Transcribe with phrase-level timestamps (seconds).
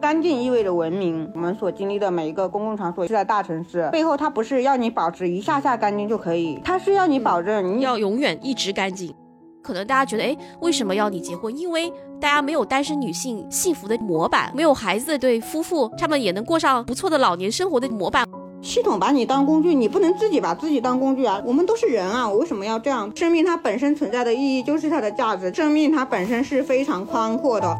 [0.00, 1.28] 干净意味着文明。
[1.34, 9.12] 我们所经历的每一个公共场所是在大城市背后，它不是要你保持一下下干净就可以，它是要你保证你要永远一直干净。
[9.60, 11.54] 可能大家觉得，哎，为什么要你结婚？
[11.56, 18.24] 因为大家没有单身女性幸福的模板，没有孩子的对夫妇，他们也能过上不错的老年生活的模板。
[18.62, 21.40] 系统把你当工具，你不能自己把自己当工具啊！
[21.44, 23.10] 我们都是人啊，我为什么要这样？
[23.14, 27.76] 生命它本身存在的意义就是它的价值，生命它本身是非常宽阔的。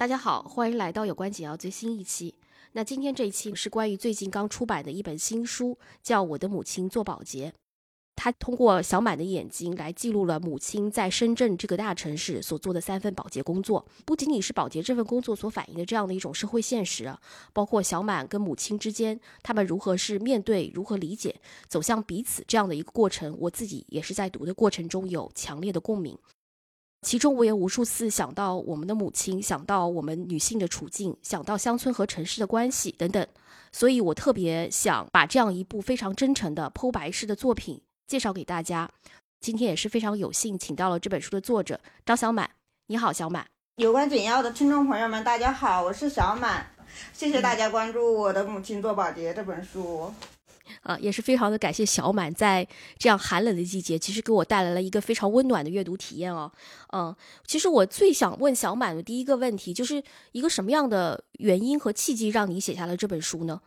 [0.00, 2.34] 大家好，欢迎来到有关紧要最新一期。
[2.72, 7.50] 那今天这一期是关于最近刚出版的一本新书，叫《我的母亲做保洁》。
[8.16, 13.84] 他通过小满的眼睛来记录了母亲在深圳这个大城市所做的三份保洁工作。
[14.06, 17.14] 不仅仅是保洁这份工作所反映的这样的一种社会现实，
[17.52, 23.36] 包括小满跟母亲之间，他们如何是面对、如何理解、走向彼此这样的一个过程。
[23.38, 26.16] 我自己也是在读的过程中有强烈的共鸣。
[27.02, 33.26] 其中我也无数次想到我们的母亲，想到我们女性的处境，想到乡村和城市的关系等等，
[33.72, 38.90] 所以我特别想把这样一部非常真诚的剖白式的作品介绍给大家。
[39.40, 42.50] 今天也是非常有幸请到了这本书的作者张小满。
[42.88, 43.46] 你好，小满。
[43.76, 46.66] 有关紧要的听众朋友们，大家好，我是小满。
[47.14, 50.12] 谢谢大家关注我的母亲做保洁这本书。
[50.82, 52.66] 啊，也是非常的感谢小满在
[52.98, 56.50] 这样寒冷的季节，其实给我带来了一个非常温暖的阅读体验哦。
[56.92, 57.14] 嗯，
[57.46, 63.60] 其实我最想问小满的第一个问题，就是一个什么样的原因和契机让你写下了这本书呢？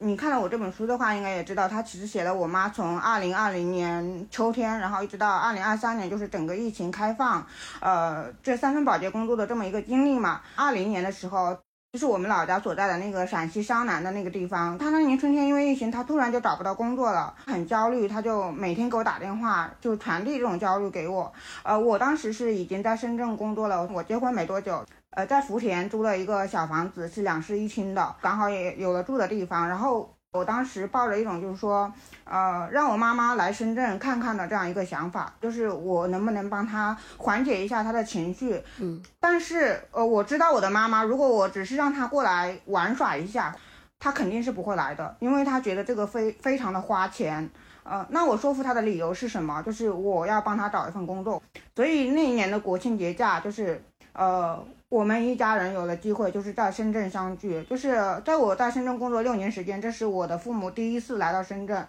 [0.00, 7.46] 你看了我这本书的话，应该也知道，它其实写了我妈从二零二零年秋天，然后一直到二零二三年，就是整个疫情开放，
[7.80, 10.42] 呃，这三份保洁工作的这么一个经历嘛。
[10.56, 11.56] 二零年的时候。
[11.94, 21.32] 就是我们老家所在的那个陕西商南的那个地方，他那年春天因为疫情，他突然就找不到工作了，很焦虑，他就每天给我打电话，就传递这种焦虑给我。
[21.62, 30.13] 呃，我当时是已经在深圳工作了，我结婚没多久，呃，在福田租了一个小房子，是两室一厅的，刚好也有了住的地方，然后。
[30.34, 31.90] 我当时抱着一种就是说，
[32.24, 38.60] 呃，让我妈妈来深圳看看的这样一个想法，就是我能不能帮她缓解一下她的情绪。
[38.80, 43.54] 嗯，但是呃，我知道我的妈妈，如果我只是让她过来玩耍一下，
[44.00, 47.48] 她肯定是不会来的，因为她觉得这个非非常的花钱。
[47.84, 49.62] 呃，那我说服她的理由是什么？
[49.62, 51.40] 就是我要帮她找一份工作。
[51.76, 53.80] 所以那一年的国庆节假，就是
[54.12, 54.60] 呃。
[54.94, 57.64] 我们一家人有了机会，就是在深圳相聚。
[57.68, 61.84] 就是在我在深圳工作六年时间，这是我的父母第一次来到深圳。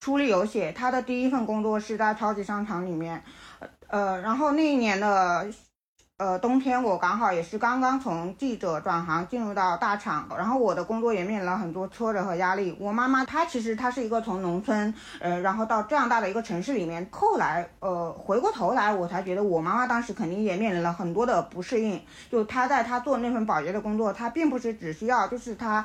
[0.00, 3.22] 书里有写，他的第一份工作是在超级商场里面，
[3.86, 5.46] 呃，然后那一年的。
[6.16, 12.76] 呃，冬天我刚好也是刚刚从记者转行进入到大厂，然后我的工作也面临了很多挫折和压力。
[12.78, 22.00] 我妈妈她其实她是一个从农村，呃，然后到这样大的一个城市里面，后来呃回过头来，我才觉得我妈妈当时肯定也面临了很多的不适应。
[22.30, 25.84] 就她在她做那份保洁的工作，她并不是只需要就是她。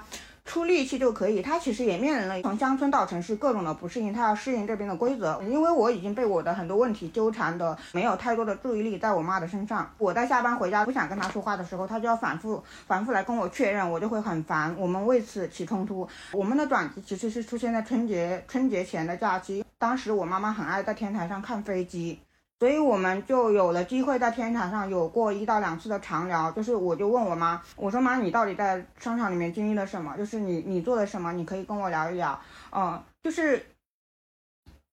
[0.50, 5.40] 出力气就可以，他其实也面临了从乡村到城市各种的不适应，他要适应这边的规则。
[5.44, 9.88] 因为我已经被我的很多问题纠缠的没有太多的注意力在我妈的身上。
[10.00, 14.76] 我在下班回家不想跟他说话的时候，他就要反复反复来跟我确认，我就会很烦。
[14.76, 16.10] 我们为此起冲突。
[16.32, 22.20] 我们的转机其实是出现在春节春节前的假期，当时我妈妈很爱在天台上看飞机。
[22.60, 30.16] 所以我们就有了机会在天台上有过一到两次的长聊，就是我就问我妈，我说妈，你到底在商场里面经历了什么？
[30.18, 31.32] 就是你你做了什么？
[31.34, 32.40] 你可以跟我聊一聊。
[32.72, 33.66] 嗯，就是。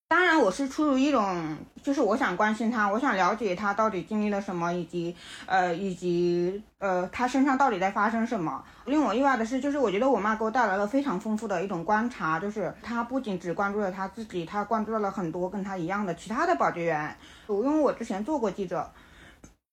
[0.09, 5.17] 当然，我是出于一种，就是我想关心他，我想了解他到底经历了什么，以及，
[5.47, 8.65] 呃，以及，呃，他身上到底在发生什么。
[8.85, 17.17] 令我意外的是，就是我觉得我妈给我带来了非常丰富的一种观察，就是她不仅只关注了她自己，她关注到了很多跟她一样的其他的保洁员。
[17.65, 18.91] 因为我之前做过记者。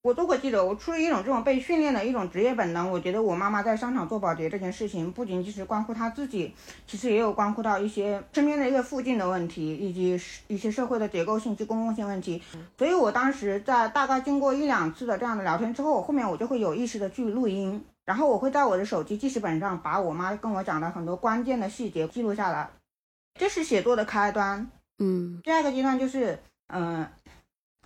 [0.05, 6.53] 我做过记者，我出于一种这种被训练的一种职业本能，我觉得我妈妈在商场做保洁这件事情，不仅仅是关乎她自己，
[6.85, 12.43] 其实也有关乎到一些身边的一个附近的问题，以及一些社会的结构性及公共性问题。
[12.77, 22.69] 所以我当时在大概经过一两次的这样的聊天之后，后面我就会有意识的去录音，然后我会在我的手机记事本上把我妈跟我讲的很多关键的细节记录下来，
[23.39, 24.69] 这是写作的开端。
[24.99, 26.37] 嗯，第二个阶段就是，
[26.67, 27.07] 嗯。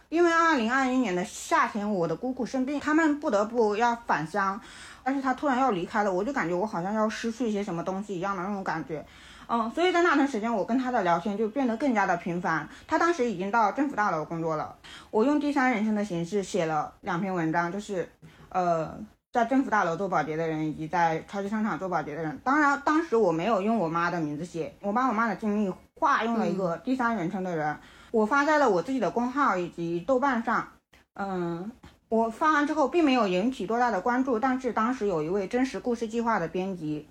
[0.10, 4.60] 因为二零二一年的夏天，我的姑姑生病，他们不得不要返乡，
[5.04, 9.06] 但是他突然要离开了，我就感觉我好像要失去一些什么东西一样的那种感觉，
[9.48, 12.68] 嗯，所以在那段时间，我跟他的聊天就变得更加的频繁。
[12.88, 14.74] 他当时已经到政府大楼工作了，
[15.12, 18.10] 我用第三人称的形式写了两篇文章，就是，
[18.48, 18.98] 呃，
[19.34, 22.40] 在政府大楼做保洁的人，以及在超级商场做保洁的人。
[22.46, 27.78] 当然，当时我没有用我妈的名字写，我把我妈的经历化用了一个第三人称的人。
[28.12, 30.68] 我发在了我自己的公号以及豆瓣上，
[31.14, 31.72] 嗯，
[32.10, 37.08] 我发完之后并没有引起多大的关注，但是当时有一位真实故事计划的编辑。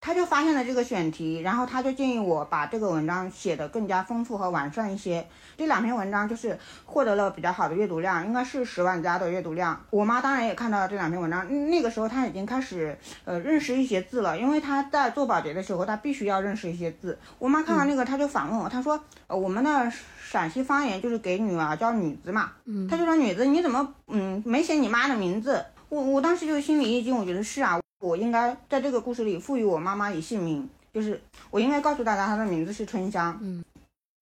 [0.00, 5.26] 他就发现了这个选题，然后他就建议我把这个文章写得更加丰富和完善一些。
[5.56, 9.84] 这两篇文章就是获得了比较好的阅读量，应该是十万加的阅读量。
[9.90, 17.18] 我妈当然也看到了这两篇文章，那个时候她已经开始呃认识一些字了，因为她在做保洁的时候，她必须要认识一些字。
[17.40, 25.64] 我妈看完那个，她就反问我，她说：“呃，我们的陕西方言就是给女儿叫女子嘛，嗯，她就说女子你怎么嗯没写你妈的名字？
[25.88, 31.20] 我我当时就心里一惊，我觉得是啊。”我应该在这个故事里赋予我妈妈以姓名，就是
[31.50, 33.38] 我应该告诉大家她的名字是春香。
[33.40, 33.64] 嗯，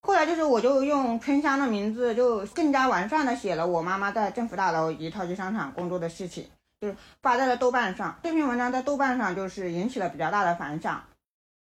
[0.06, 6.46] 后来就是我就用春香的名字，就更加完善的写了我妈妈在政府大楼以及超级商场工作的事情，
[6.80, 8.16] 就是发在了豆瓣上。
[8.22, 11.02] 这篇文章在豆瓣上就是引起了比较大的反响。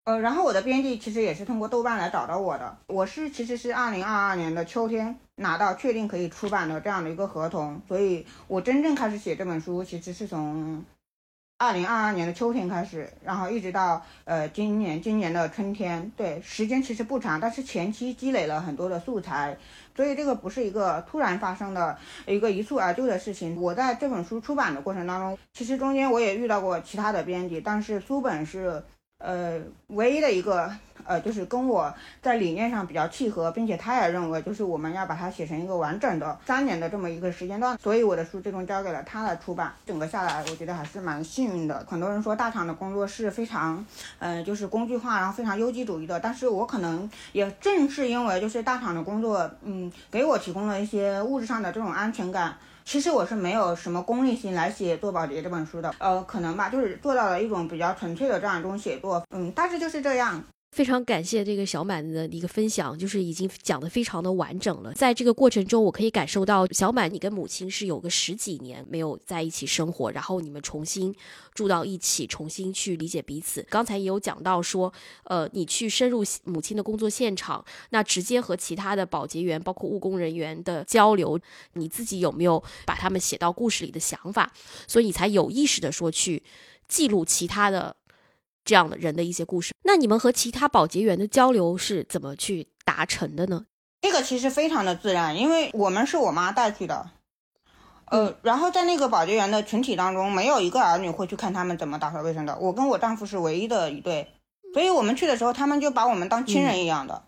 [0.06, 2.78] 呃，然后我的编辑其实也是通过豆瓣来找到我的。
[2.88, 10.86] 我是其实是二零二二年的秋天拿到确定可以出版的这样的一个合同，所以我真正开始写这本书其实是从。
[11.64, 19.58] 二零二二年的秋天开始，然后一直到呃今年今年的春天，对时间其实不长，但是前期积累了很多的素材，
[19.96, 23.56] 所以这个不是一个突然发生的一个一蹴而就的事情。
[23.62, 28.84] 我在这本书出版的过程当中，其实中间我也遇到过其他的编辑，但是书本是。
[29.24, 30.70] 呃，唯一的一个
[31.06, 39.74] 呃，就是跟我在理念上比较契合，并且他也认为，就是我们要把它写成一个完整的三年的这么一个时间段，所以我的书最终交给了他来出版。
[39.86, 41.86] 整个下来，我觉得还是蛮幸运的。
[41.90, 43.86] 很多人说大厂的工作是非常，
[44.20, 52.58] 呃，就是工具化，然后非常优绩主义的，但是我可能也正是因为就是大厂的工作，嗯，给我提供了一些物质上的这种安全感。
[52.86, 60.44] 其实我是没有什么功利心来写《做保洁》这本书的，呃，可能吧，就是做到了一种比较纯粹的这样一种写作，嗯，大致就是这样。
[60.74, 64.92] 非常感谢这个小满的一个分享，就是已经讲的非常的完整了。
[64.94, 71.14] 在这个过程中，我可以感受到小满，你跟母亲是有个十几年没有在一起生活，然后你们重新
[71.54, 73.64] 住到一起，重新去理解彼此。
[73.70, 74.92] 刚才也有讲到说，
[75.26, 81.40] 呃，你去深入母亲的工作现场，那直接和其他的保洁员，包括务工人员的交流，
[81.74, 84.52] 你自己有没有把他们写到故事里的想法？
[84.88, 86.42] 所以你才有意识的说去
[86.88, 87.96] 记录其他的。
[88.66, 93.66] 这样的人的一些故事，那你们和其他保洁员的交流是怎么去达成的呢？
[94.02, 97.10] 这个其实非常的自然，因为我们是我妈带去的，
[98.06, 102.58] 呃，然后在那个保洁员的群体当中，没有一个儿女会去看他们怎么打扫卫生的。
[102.60, 104.28] 我跟我丈夫是唯一的一对，
[104.74, 107.24] 所以我们去的时候，他们就把我们当亲人一样的。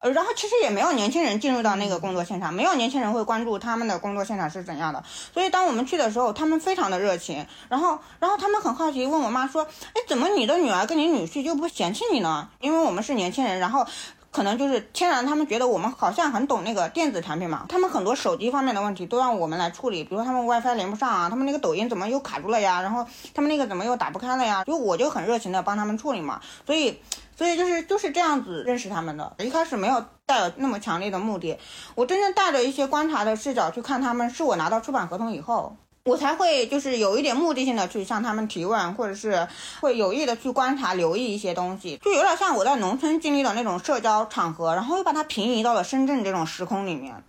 [0.00, 5.04] 呃，然后其实也没有年轻人进入到那个工作现场，没有年轻人会关注他们的工作现场是怎样的。
[5.34, 9.62] 所以当我们去的时候，他们非常的热情，然后，然后他们很好奇，问我妈说
[9.92, 12.48] ：“哎，怎么你的女儿跟你女婿就不嫌弃你呢？
[12.60, 13.86] 因为我们是年轻人，然后
[14.30, 22.80] 可能就是天然他们觉得我们好像很懂那个电子产品嘛，他们很多手机方面的问题都让我们来处理，比如他们 WiFi 连不上啊，他们那个抖音怎么又卡住了呀？
[22.80, 24.64] 然后他们那个怎么又打不开了呀？
[24.64, 26.98] 就我就很热情的帮他们处理嘛，所以。”
[27.40, 31.56] 所以就是就是这样子认识他们的，一开始没有带有那么强烈的目的，
[31.94, 39.48] 我真正带着一些观察的视角去看他们，是我拿到出版合同以后，我才会就是有一点目的性的去向他们提问，或者是
[39.80, 47.24] 会有意的去观察、留意一些东西，就有点像我在农村经历的那种社交场合，然后又把它平移到了深圳这种时空里面。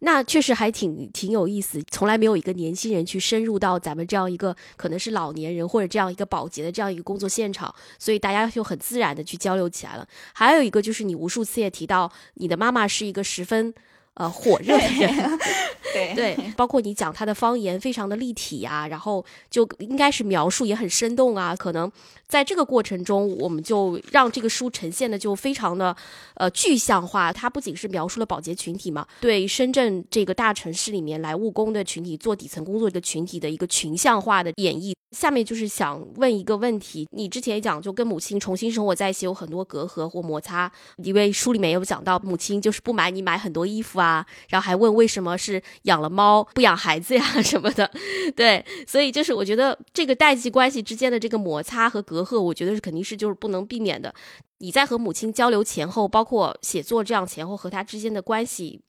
[0.00, 10.06] 那确实还挺挺有意思，从来没有一个年轻人去深入到咱们这样一个可能是老年人或者这样一个保洁的这样一个工作现场，所以大家就很自然的去交流起来了。
[10.34, 13.74] 还有一个就是你无数次也提到，你的妈妈是一个十分。
[14.16, 15.38] 呃，火热的人，
[15.92, 21.54] 对对，包括你讲他的方言非常的立体呀，然后就应该是描述也很生动啊。
[21.54, 21.90] 可能
[22.26, 25.94] 在这个过程中，我们就让这个书呈现的就非常的
[26.36, 27.30] 呃具象化。
[27.30, 34.94] 它不仅是描述了保洁群体嘛，对深圳这个大城市里面来务工的群体、做底层工作的群体的一个群像化的演绎。
[35.12, 47.90] 下面就是想问一个问题，你之前也讲，就跟母亲重新生活在一起有很多隔阂或摩擦，因为书里面有讲到母亲就是不买你买很多衣服啊，啊然后还问为什么是养了猫不养孩子呀 什么的，
[48.36, 54.14] 对，所以就是我觉得这个代际关系之间的这个摩擦和隔阂，我觉得是肯定是就是不能避免的。
[54.58, 58.80] 你在和母亲交流前后，包括写作这样前后和她之间的关系，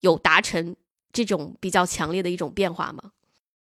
[0.00, 0.76] 有达成
[1.12, 3.12] 这种比较强烈的一种变化吗？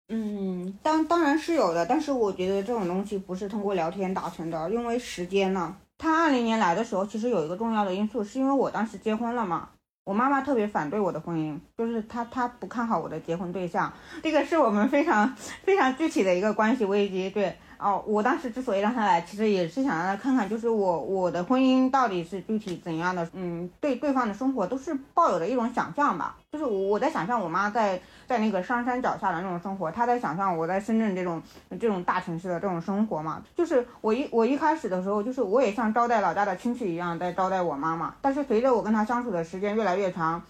[0.09, 5.75] 嗯，当当然是有的，但是我觉得这种东西不是通过聊天达成的，因为时间呢。
[5.99, 9.69] 他二零年来的时候，其实有一个重要的因素，是因为我当时结婚了嘛，
[10.07, 13.91] 我妈妈特别反对我的婚姻，就是她她不看好我的结婚对象，
[14.23, 15.35] 这个是我们非常
[15.65, 17.29] 非常具体的一个关系危机。
[17.29, 26.35] 对，哦，我当时之所以让他来，其实也是想让他看看，就是我我的婚姻到底是具体怎样的，嗯，对对方的生活都是抱有的一种想象吧。
[26.51, 31.41] 就是我在想象我妈在在那个上山脚下的那种生活，她在想象我在深圳这种
[31.79, 33.43] 这种大城市的这种生活嘛。
[33.55, 40.41] 就是我一我一开始的时候，就是我也像招待老家的亲戚一样在招待我妈妈，但是随着我跟她相处的时间越来越长。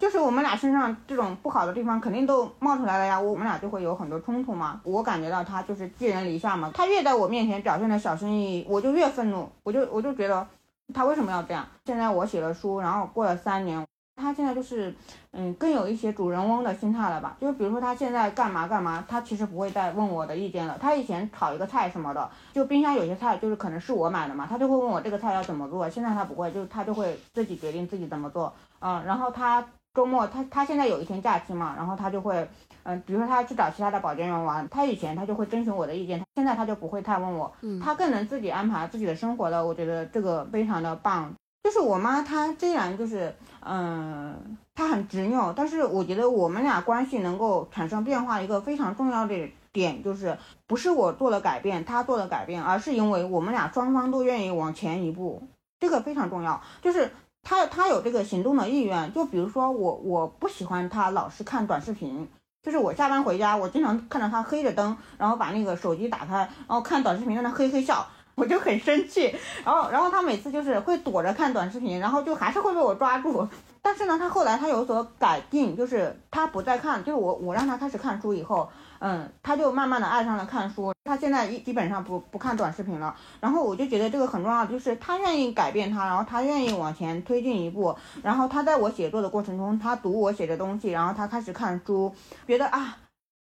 [0.00, 4.80] 就是我们俩身上这种不好的地方肯定都冒出来了呀，我们俩就会有很多冲突嘛。
[4.82, 10.44] 我感觉到他就是寄人篱下嘛，他越在我面前表现的小生意，我就越愤怒，我就我就觉得
[10.92, 11.64] 他为什么要这样？
[11.84, 14.92] 现在我写了书，然后过了三年，他现在就是
[15.30, 17.36] 嗯更有一些主人翁的心态了吧？
[17.40, 20.76] 就是比如说他现在干嘛干嘛，他其实不会再问我的意见了。
[20.80, 25.88] 他以前炒一个菜什么的，就冰箱有些菜就是可能是我买的嘛，他就会问我这个菜要怎么做。
[25.88, 28.52] 现在他不会，就他就会自己决定自己怎么做。
[28.80, 29.66] 嗯，然后他。
[29.96, 32.46] 周末他他现在有一天假期嘛，然后他就会，
[32.82, 37.50] 嗯，比如说他去找其他的保健员玩，他以前他就会征询我的意见，现在他就不会太问我，
[37.82, 41.32] 他更能自己安排自己的生活了，我觉得这个非常的棒。
[41.64, 55.42] 就是我妈她虽然就是，嗯，她很执拗，但是我觉得我们俩关系能够产生变化一个非常重要的点就是，不是我做了改变，他做了改变，而是因为我们俩双方都愿意往前一步，
[55.80, 57.10] 这个非常重要，就是。
[57.48, 62.26] 他他有这个行动的意愿，就比如说我我不喜欢他老是看短视频，
[62.60, 69.32] 就是我下班回家，我经常看到他黑着灯，然后把那个手机打开，然后看短视频在那嘿嘿笑， 我就很生气。
[69.64, 73.46] 然后然后他每次就是会躲着看短视频，然后就还是会被我抓住。
[73.80, 78.68] 但是呢，他后来他有所改进，就是他不再看，就是我我让他开始看书以后。
[79.00, 83.14] 嗯，他就慢慢的爱上了看书，他现在一基本上不不看短视频了。
[83.40, 87.96] 然后我就觉得这个很重要，就是他愿意改变他，然后他愿意往前推进一步。
[88.22, 92.14] 然后他在我写作的过程中，他读我写的东西，然后他开始看书，
[92.46, 92.96] 觉得啊，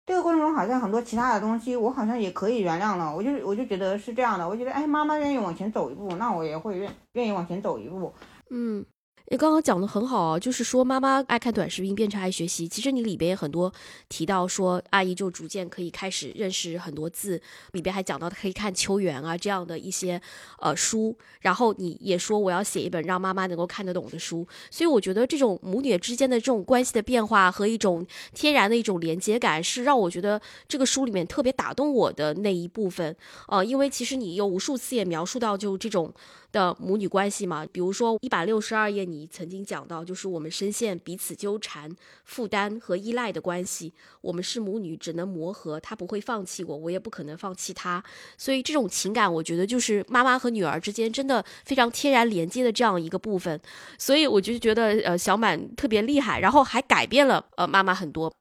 [0.06, 3.16] 这个过程中好像很多其他的东西我好像也可以原谅了。
[3.16, 8.14] 我就我就觉得是这样的，我觉得哎，妈妈愿意往前走一步，那我也会愿愿意往前走一步。
[8.50, 8.86] 嗯。
[9.30, 12.68] 你刚刚讲的很好啊，就是说妈妈爱看短视频变成爱学习。
[12.68, 13.74] 其实你里边也很多
[14.08, 17.42] 提到说，阿姨就逐渐可以开始认识很多字，
[17.72, 20.22] 里边还讲到可以看秋园啊这样的一些
[20.60, 21.18] 呃书。
[21.42, 24.48] 然后你也说我要写一本让妈妈能够看得懂的书。
[24.70, 28.06] 所以我觉得这种母女之间的这种关系的变化和一种
[28.36, 33.16] 天然的一种连接感，是让我觉得这个书里面特别打动我的那一部分。
[33.48, 36.14] 呃，因为其实你有无数次也描述到就这种。
[36.56, 41.94] 的母女关系嘛，比如说一百六十二页，你曾经讲到，就是我们深陷彼此纠缠、
[42.24, 43.94] 负担和依赖的关系。
[44.22, 48.02] 我们是母女，只能磨合，他不会放弃我，我也不可能放弃他。
[48.38, 53.60] 所以这种情感，我觉得就是妈妈和女儿之间真的非常天然连接的这样一个部分。
[54.00, 58.34] 所以我就觉得，呃，小满特别厉害，然后还改变了呃妈妈很多。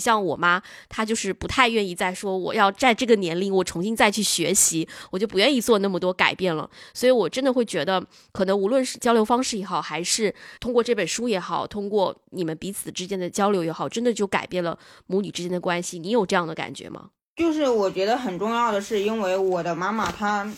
[0.00, 6.68] 像我妈，她就是不太愿意再说我要在这个年龄我重新再去学习，我就不愿意做那么多改变了。
[6.94, 8.02] 所以我真的会觉得，
[8.32, 15.98] 可能无论是交流方式也好，还是通过这本书也好，通过你们彼此之间的交流也好，真的就改变了母女之间的关系。
[15.98, 17.10] 你有这样的感觉吗？
[17.36, 20.50] 就是我觉得很重要的是，因为我的妈妈她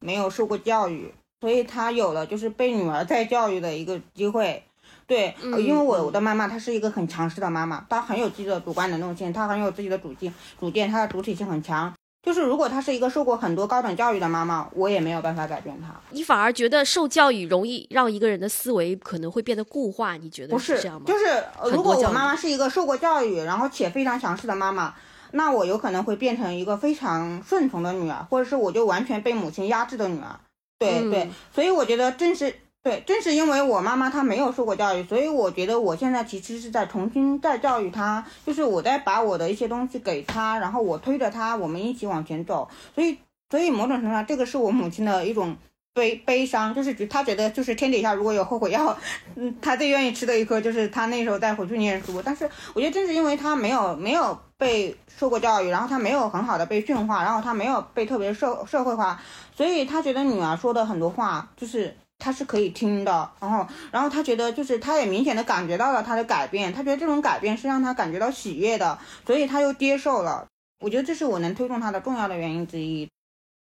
[0.00, 4.62] 没有受过教育，所以她有了就是被女儿再教育的一个机会。
[5.10, 11.92] 对，因为我我的妈妈她是一个很强势的妈妈，她很有自己的主观能动性，她很有自己的主见，主见她的主体性很强。
[12.22, 15.88] 就是如果她是一个受过很多高等教育的妈妈，我也没有办法改变她。
[16.10, 20.16] 你反而觉得受教育容易让一个人的思维可能会变得固化？
[20.16, 21.02] 你觉得不是这样吗？
[21.04, 21.24] 就是
[21.72, 24.94] 如果我妈妈是一个受过教育，然后且非常强势的妈妈，
[25.32, 30.38] 那我有可能会变成一个非常顺从的女儿，或者是我就完全被母亲压制的女儿。
[30.78, 32.54] 对对，所以我觉得正是。
[32.82, 42.70] 对，正是因为我妈妈她没有受过教育，所以我觉得我现在其实是在重新再教育她，就是我在把我的一些东西给她，然后我推着她，我们一起往前走。
[42.94, 43.18] 所以，
[43.50, 45.54] 所以某种程度上，这个是我母亲的一种
[45.92, 48.96] 悲悲伤，就是她觉得就是天底下如果有后悔药，
[49.34, 52.22] 嗯，她最愿意吃的一颗就是她那时候再回去念书。
[52.22, 59.20] 但是我觉得正是因为她没有没有被受过教育，然后她没有很好的被驯化，然后她没有被特别社社会化，
[59.54, 61.94] 所以她觉得女儿说的很多话就是。
[62.20, 68.96] 他是可以听的，然后，然后他觉得就是他也明显的感觉到了他的改变，他觉得这种改变是让他感觉到喜悦的，
[69.26, 70.46] 所以他又接受了。
[70.78, 73.08] 我觉得这是我能推动他的重要的原因之一。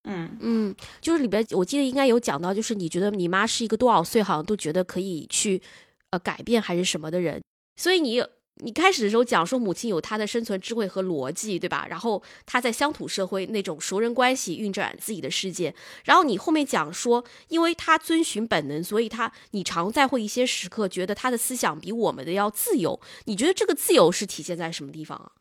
[0.04, 5.62] 嗯嗯，就是里边我记得应该有讲到，就是你觉得你妈是一个多少岁好像都觉得可以去
[6.12, 7.42] 呃改变还是什么的人，
[7.78, 8.22] 所以你。
[8.62, 11.88] 你开始的时候讲说母亲有她的生存智慧和逻辑，对吧？
[11.90, 15.74] 然后她在乡土社会那种熟人关系运转自己的世界。
[16.04, 23.00] 然后你后面讲说，因为她遵循本能，所以她你常在会一些时刻觉得她的思想比我们的要自由。
[23.26, 25.32] 你觉得这个自由是体现在什么地方啊？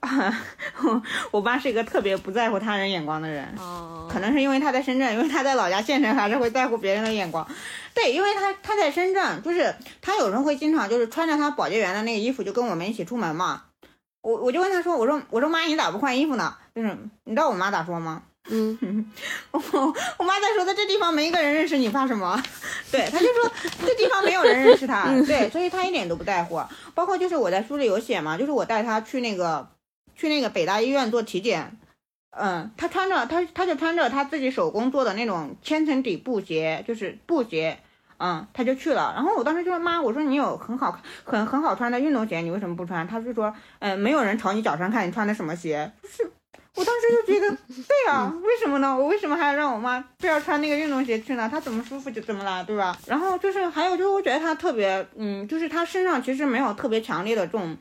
[1.32, 7.46] 我爸是一个特别不在乎他人眼光的人，哦，可能是因为他在深圳，因为他在老家县城还是会在乎别人的眼光。
[7.94, 13.64] 对，因为他他在深圳，就是他有时候会经常就是穿着他保洁员的那个衣服就跟我们一起出门嘛。
[14.20, 16.54] 我我就问他说，我说我说妈，你咋不换衣服呢？
[16.74, 18.22] 就是你知道我妈咋说吗？
[18.50, 18.78] 嗯，
[19.50, 19.60] 我
[20.16, 22.40] 我妈在说在这地方没一个人认识你，怕什么？
[22.90, 23.50] 对，他就说
[23.84, 26.62] 这地方没有人认识他，对，所以他一点都不在乎。
[26.94, 29.68] 包括就是我在书里有写嘛，就是我带他去那个
[30.18, 31.78] 去那个北大医院做体检，
[32.30, 37.78] 嗯，他穿着他他就穿着他自己手工做的那种千层底布鞋，就是布鞋，
[38.18, 39.14] 嗯，他就去了。
[39.14, 43.06] 然后我当时就说妈，我说你有很好很很好穿的运动鞋，你为什么不穿？
[43.06, 46.32] 他就说，嗯，没有人朝你脚上看你穿的什么鞋，就是。
[46.74, 48.96] 我当时就觉得，对呀，为什么呢？
[48.96, 51.48] 我为什么还要让我妈非要穿那个运动鞋去呢？
[51.50, 52.96] 她怎么舒服就怎么来，对吧？
[53.06, 57.76] 然后就是还有就是，我觉得她特别，嗯，就是她身上其实没有特别强烈的这种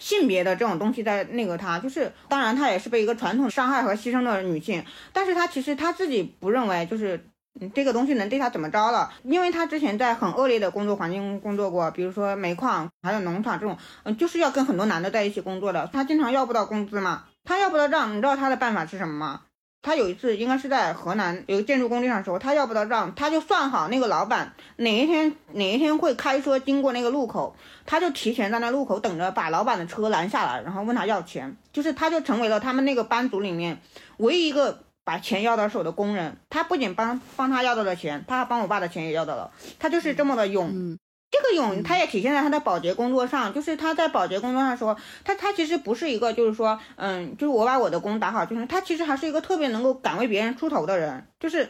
[0.00, 7.24] 性别的这种东西在那个他，就是当然他也是被一个传统伤害和牺牲的女性，但是他其实他自己不认为就是
[7.72, 17.26] 这个东西能对他怎么着了，因为他之前在很恶劣的工作环境工作过，比如说煤矿还有农场这种，嗯，就是要跟很多男的在一起工作的，他经常要不到工资嘛。
[17.42, 19.40] 他要不到账，你知道他的办法是什么吗？
[19.82, 27.56] 他有一次应该是在河南有个建筑工地上的时候，他要不到账，他就算好那个老板哪一天哪一天会开车经过那个路口，
[27.86, 33.80] 他就提前在那路口等着，把老板的车拦下来，然后问他要钱，就是他就成为了他们那个班组里面
[34.18, 36.36] 唯一一个把钱要到手的工人。
[36.50, 40.98] 他不仅帮帮他要到了钱，他还帮我爸的钱也要到了，他就是这么的勇。
[41.30, 51.68] 这个勇，他也体现在他的保洁工作上，就是他在保洁工作上说，他他其实不是一个，就是说，嗯，就是我把我的工打好，就是他其实还是一个特别能够敢为别人出头的人，就是。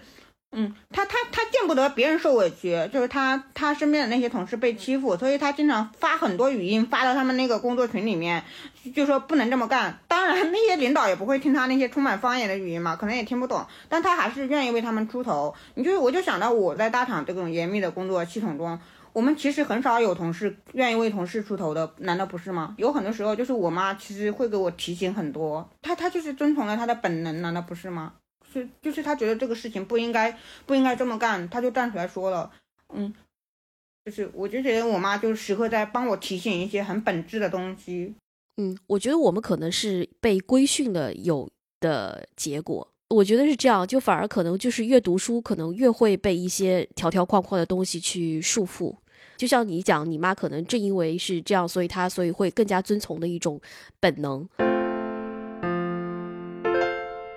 [0.53, 8.43] 嗯，他他他见不得别人受委屈，就是他他身边的那些同事被欺负，所以他经常发很多语音发到他们那个工作群里面，
[8.93, 10.01] 就说不能这么干。
[10.09, 15.55] 当然那些领导也不会听他那些充满方言的语音嘛，可能也听不懂，但他还是愿意为他们出头。
[15.77, 18.77] 你就我就想到我在大厂这种严密的工作系统中，
[19.13, 22.75] 我们其实很少有同事愿意为同事出头的，难道不是吗？
[22.79, 28.15] 有很多时候就是我妈其实会给我提醒很多，她她就是遵从了她的本能，难道不是吗？
[28.53, 32.51] 是，就是她觉得这个事情不应该，不应该这么干，她就站出来说了，
[32.95, 33.13] 嗯，
[34.05, 38.15] 就是我就觉得我妈就时刻在帮我提醒一些很本质的东西，
[38.57, 41.49] 嗯，我觉得我们可能是被规训了有
[41.81, 48.97] 的结果，我觉得是这样，就反而可能就是越读书，可能越会被一些条条框框的东西去束缚，
[49.41, 53.59] 就像你讲，你妈可能正因为是这样，所以她所以会更加遵从的一种
[53.99, 54.47] 本能。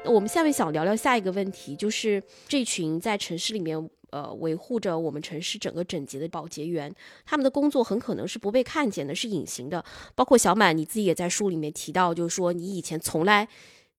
[0.04, 6.94] 我们下面想聊聊下一个问题，就是这群在城市里面呃维护着我们城市整个整洁的保洁员，
[7.26, 9.86] 他们的工作很可能是不被看见的，是隐形的。
[10.14, 13.48] 包括小满你自己也在书里面提到，就是说你以前从来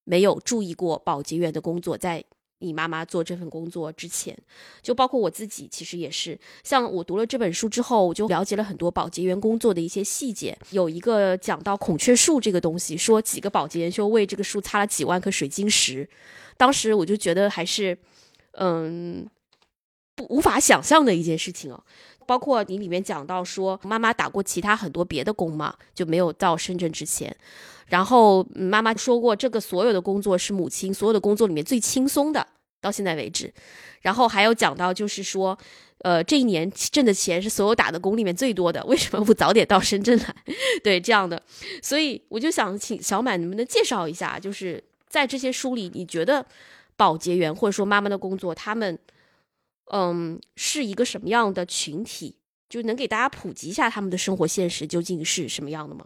[0.04, 2.22] 没有注意过保洁员的工作，在。
[2.64, 4.36] 你妈妈做这份工作之前，
[4.82, 6.38] 就包括我自己，其实也是。
[6.62, 10.56] 像我读了这本书之后，我就了解了很多保洁员工作的一些细节。
[10.70, 16.08] 有一个讲到孔雀树这个东西，说几个保洁员就为这个树擦了几万颗水晶石。
[16.56, 17.98] 当时我就觉得还是，
[18.52, 19.28] 嗯，
[20.14, 21.84] 不无法想象的一件事情哦。
[22.26, 27.34] 包括你里面讲到说，妈妈打过其他很多别的工嘛，就没有到深圳之前。
[27.86, 32.46] 然后妈妈说过，这个所有的工作是母亲所有的工作里面最轻松的。
[32.80, 33.50] 到现在为止，
[34.02, 35.56] 然后还有讲到，就是说，
[36.00, 40.34] 呃，这一年挣的钱是所有打的工里面最多的，为什么不早点到深圳来？
[40.82, 41.42] 对，这样的，
[41.80, 46.44] 所以我就想请小满能不能介绍一下，就是在这些书里，你觉得
[46.94, 48.98] 保洁员或者说妈妈的工作，他们，
[49.92, 52.36] 嗯，是一个什么样的群体？
[52.68, 56.04] 就能给大家普及一下他们的生活现实究竟是什么样的吗？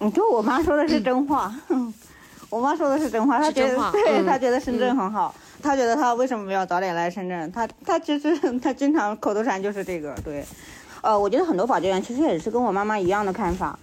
[0.00, 1.54] 你就我妈说的是真话，
[2.50, 5.34] 我妈说的是真话，她觉得对她觉得深圳很好。
[5.62, 7.52] 她觉得她为什么要早点来深圳？
[7.52, 10.44] 她她其实她经常口头禅就是这个，对，
[11.02, 13.78] 呃，我觉得很多保洁员其实也是跟我妈妈一样的看法，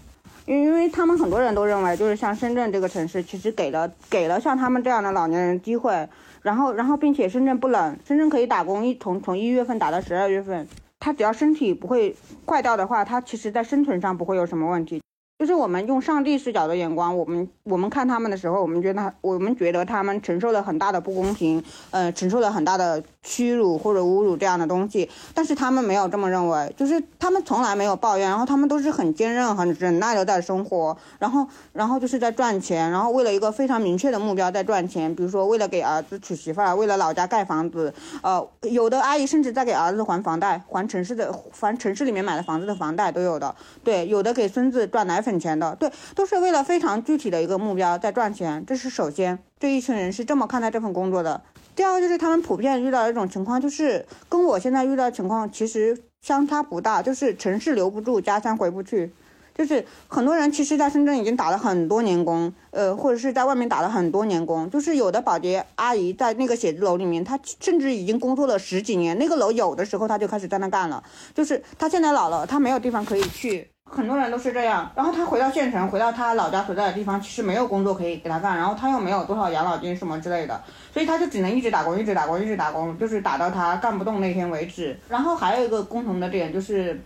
[0.45, 6.07] 因为因为他们很多人都认为，就是像深圳这个城市，其实给了给了像他们这样的老年人机会，
[6.45, 10.67] 然后然后并且深圳不冷，深圳可以打工一从从一月份打到十二月份，
[10.99, 15.01] 他只要身体不会坏掉的话，他其实在生存上不会有什么问题。
[15.45, 45.34] 就是我们用上帝视角的眼光，我们我们看他们的时候，我们觉得我们觉得他们承受了很大的不公平，呃，承受了很大的屈辱或者侮辱这样的东西，但是他们没有这么认为，就是他们从来没有抱怨，然后他们都是很坚韧、很忍耐的在生活，然后然后就是在赚钱，然后为了一个非常明确的目标在赚钱，比如说为了给儿子娶媳妇儿，为了老家盖房子，呃，有的阿姨甚至在给儿子还房贷，还城市的还城市里面买的房子的房贷都有的，对，有的给孙子赚奶粉。
[45.35, 48.63] 省钱的，对，都是为了非常具体的一个目标在赚钱。
[48.65, 51.41] 这是首先，这一群人是这么看待这份工作的。
[51.75, 59.11] 第二个就是他们普遍遇到一种情况，就是跟我现在遇到情况其实相差不大，就是城市留不住，家乡回不去。
[59.53, 64.69] 就是很多人其实，在深圳已经打了很多年工，呃，或者是在外面打了很多年工。
[64.69, 69.17] 就是有的保洁阿姨在那个写字楼里面，她甚至已经工作了十几年。
[69.17, 71.01] 那个楼有的时候她就开始在那干了。
[71.33, 73.69] 就是她现在老了，她没有地方可以去。
[73.89, 74.91] 很多人都是这样。
[74.95, 78.57] 然后他回到县城，回到他老家所在的地方，其实没有工作可以给他干。
[78.57, 80.61] 然后他又没有多少养老金什么之类的，
[80.93, 84.99] 所以他就只能一直打工，一直打工，一直打工，就是打到他干不动那天为止。
[85.07, 86.99] 然后还有一个共同的点就是，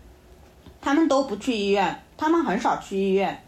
[0.82, 2.04] 他们都不去医院。
[2.18, 3.42] 他们很少去医院，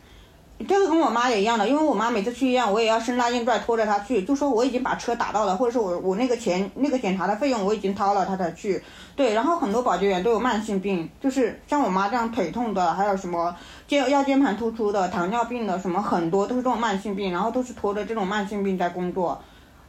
[0.64, 8.82] 这个跟我妈也一样的，因为我妈每次去医院，我也要生拉硬拽拖着她去，就说我已经把车打到了，或者是我我那个钱那个检查的费用我已经掏了，她才去。
[9.16, 13.56] 对，然后很多保洁员都有慢性病，就是像我妈这样腿痛的，还有什么
[13.88, 19.42] 肩腰间盘突出的、糖尿病的，什么很多都是这种慢性病，然后都是拖着这种慢性病在工作。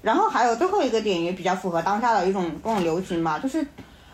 [0.03, 3.65] 然后还有最后一个点也比较符合当下的一种这种流行吧，就是，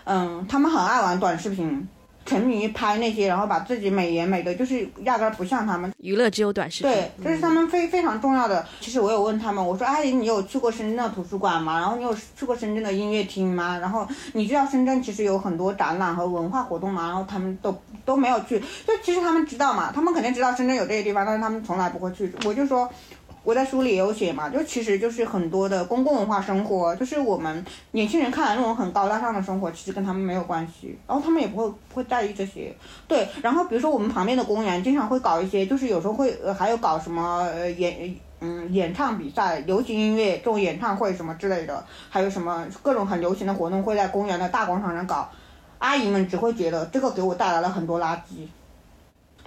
[0.05, 1.89] 嗯，他们很爱玩短视频。
[2.29, 5.91] 沉迷于拍那些，然后把自己美颜美的，就是压根儿不像他们。
[5.99, 6.93] 娱乐只有短视频。
[6.93, 8.67] 对，这是他们非非常重要的。
[8.81, 11.79] 其实我有问他们，我说阿姨，你有去过深圳的图书馆吗？
[11.81, 13.79] 然后你有去过深圳的音乐厅吗？
[13.79, 17.07] 然后你知道深圳其实有很多展览和文化活动吗？
[17.07, 18.61] 然后他们都都没有去。
[18.61, 22.31] 就其实他们知道嘛，他们肯定知道深圳有这些地方，但是他们从来不会去。
[22.45, 22.89] 我就说。
[23.45, 32.75] 我在书里也有写嘛，就其实就是很多的公共文化生活，就是我们年轻人看来那种很高大上的生活，其实跟他们没有关系，然后他们也不会不会在意这些。
[33.07, 45.29] 对，然后比如说我们旁边的公园经常会搞一些，就是有时候会呃还有搞什么呃演嗯演唱比赛、流行音乐这种演唱会什么之类的，还有什么各种很流行的活动会在公园的大广场上搞，
[45.79, 48.47] 阿姨们只会觉得这个给我带来了很多垃圾。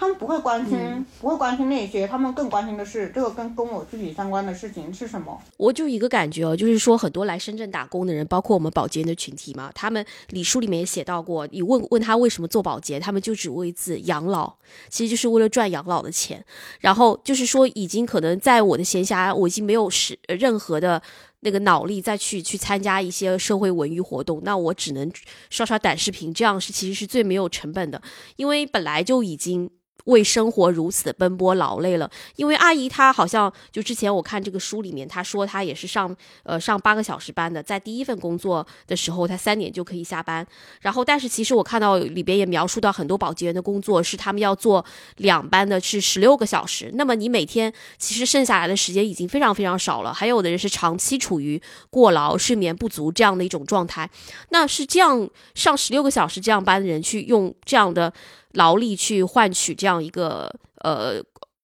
[0.01, 5.39] 他们不会关心，不会关心那些，他们更关心的是这个跟跟我自己相关的事情是什么。
[5.57, 14.51] 我就一个感觉哦，就是说很多来深圳打工的人，包括我们保洁的群体嘛，他们李书里面也写到过，你问问他为什么做保洁，他们就只为自养老，
[14.89, 16.43] 其实就是为了赚养老的钱。
[16.79, 20.99] 然后就是说，已经可能在我的闲暇，我已经没有是任何的
[21.41, 25.11] 那个脑力再去去参加一些社会文娱活动，那我只能
[25.51, 28.01] 刷刷短视频，这样是其实是最没有成本的，
[28.37, 29.69] 因为本来就已经。
[30.05, 40.45] 为生活如此的奔波劳累了，因为阿姨她好像就之前我看这个书里面，她说她也是上呃上八个小时班的，在第一份工作的时候，她三点就可以下班。
[40.81, 44.83] 然后，但是其实我看到里边也描述到很多保洁员的工作是他们要做
[45.17, 46.91] 两班的，是十六个小时。
[46.95, 54.09] 那么你每天其实剩下来的时间已经非常非常少了，还有的人是长期处于过劳、睡眠不足这样的一种状态。
[54.49, 58.11] 那是这样上十六个小时这样班的人去用这样的。
[58.53, 61.21] 劳力去换取这样一个呃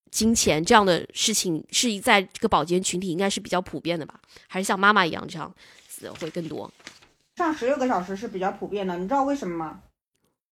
[0.10, 4.20] 金钱，这样的事情是在这个保洁群体应该是比较普遍的吧？
[4.48, 5.54] 还是像妈妈一样这样
[5.88, 6.72] 子会更多？
[7.36, 9.80] 上十六个小时是比较普遍的，你知道为什么吗？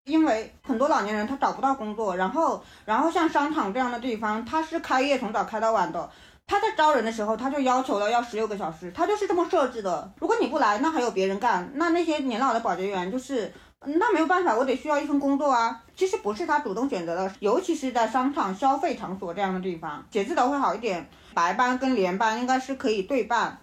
[0.06, 6.12] 因为很多老年人他找不到工作，然后然后像商场这样的地方，他是开业从早开到晚的，
[6.46, 10.12] 他在招人的时候他就要求了要十六个小时，他就是这么设置的。
[10.19, 13.54] 如果你不来，那还有别人干，那那些年老的保洁员就是。
[13.86, 15.84] 那没有办法，我得需要一份工作啊。
[15.96, 21.10] 其实不是他主动选择的，尤其是在商场、消费场所这样的地方，写字楼会好一点。
[21.34, 23.60] 白班跟连班应该是可以对半，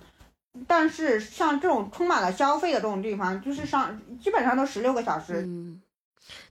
[0.66, 5.42] 但是像这种充满了消费的这种地方，就是上基本上都十六个小时。
[5.46, 5.80] 嗯，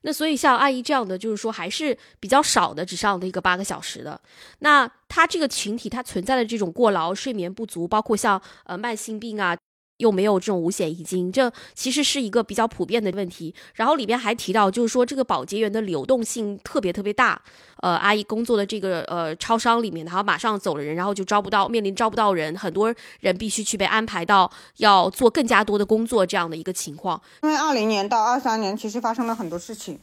[0.01, 4.19] 那所以像阿姨这样的，就是说还是比较少的，只上的一个八个小时的。
[4.60, 9.55] 那他这个群体，他存在的这种过劳、睡眠不足，包括像呃慢性病啊。
[9.99, 13.53] 又没有这种五险一金，这其实是一个比较普遍的问题。
[13.75, 17.39] 然后里边还提到，就是说这个保洁员的流动性特别特别大。
[17.81, 27.21] 呃，阿姨工作的这个呃超商里面，然后马上走了人，然后就招不到，面临招不到人，很多人必须去被安排到要做更加多的工作这样的一个情况。
[27.43, 29.97] 因为二零年到二三年，其实发生了很多事情，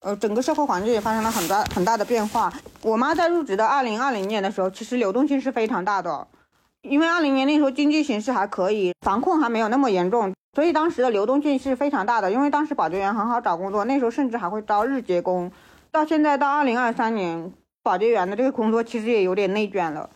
[0.00, 2.52] 呃，整个社会环境也发生了很大很大的变化。
[2.82, 6.26] 我妈在入职的二零二零年的时候，其实流动性是非常大的。
[6.88, 12.32] 因为二零年那时候经济形势还可以，防控还没有那么严重，所以当时的流动性是非常大的。
[12.32, 15.50] 因为当时保洁员很好找工作，那时候甚至还会招日结工。
[15.90, 20.08] 到现在到二零二三年，保洁员的这个工作其实也有点内卷了，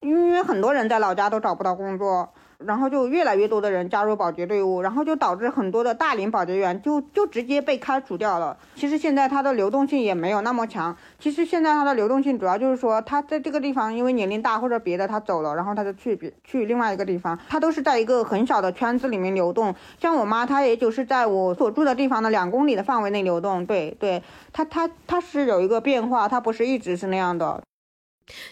[0.00, 8.56] 因为很多人在老家都找不到工作，然后就越来越多的人加入保洁队伍，然后就导致很多的大龄保洁员就就直接被开除掉了。
[8.74, 10.96] 其实现在它的流动性也没有那么强。
[11.18, 19.74] 其实现在它的流动性主要就是说，他在这个地方因为年龄大或者别的他走了，然后他就去别去另外一个地方，他都是在一个很小的圈子里面流动。
[19.98, 23.64] 像我妈，她也就是在我所住的地方的两公里的范围内流动。
[23.66, 27.62] 对对，她她她是有一个变化，她不是一直是那样的。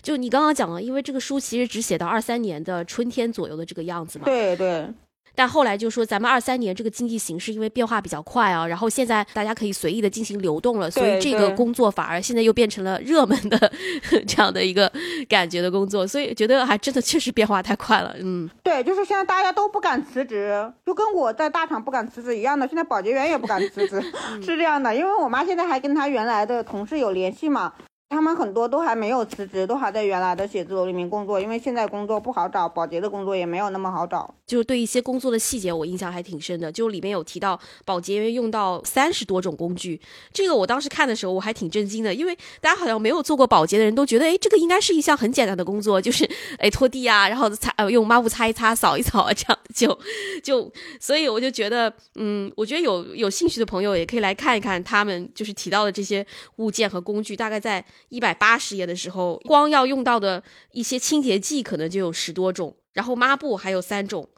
[0.03, 4.25] 就你刚刚讲了，因为这个书其实只写到二三年的春天左右的这个样子嘛。
[4.25, 4.87] 对对。
[5.35, 13.73] 但后来就说，咱们二三年这个经济形势因为变化比较快啊，然后现在大家可以随意的进行流动了，所以这个工作反而现在又变成了热门的
[14.29, 14.93] 这样的一个
[15.31, 18.15] 感觉的工作，所以觉得还真的确实变化太快了。
[18.21, 24.03] 嗯，对，就是现在大家都不敢辞职，就跟我在大厂不敢辞职一样的，现在保洁员也不敢辞职，
[24.45, 24.95] 是这样的。
[24.95, 27.73] 因为我妈现在还跟她原来的同事有联系嘛。
[28.13, 34.33] 他们很多都还没有辞职，都还在原来的写字楼里面工作，因为现在工作不好找，保洁的工作也没有那么好找。
[34.47, 36.71] 就是对一些工作的细节，我印象还挺深的。
[36.71, 39.99] 就里面有提到保洁员用到三十多种工具，
[40.31, 49.99] 这个我当时看的时候我还挺震惊的，因为大家好像没有做过保洁的人都觉得，哎，这个应该是一项很简单的工作，就是哎拖地啊，然后擦呃用抹布擦一擦、扫一扫啊，这样就
[50.43, 50.71] 就，
[51.01, 64.29] 所以我就觉得，嗯，我觉得有有兴趣的朋友也可以来看一看他们就是提到的这些物件和工具，大概在一百八十页的时候，光要用到的一些清洁剂可能就有十多种，然后抹布还有三种。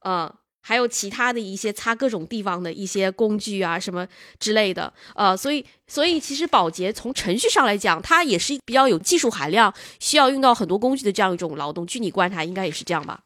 [0.00, 4.06] 呃，还有其他的一些擦各种地方的一些工具啊，什么
[4.38, 11.86] 之类的，呃，所以，所以其实保洁从程序上来讲，它也是比较有技术含量，需要用到很多工具的这样一种劳动。
[11.86, 13.20] 据你观察，应该也是这样吧？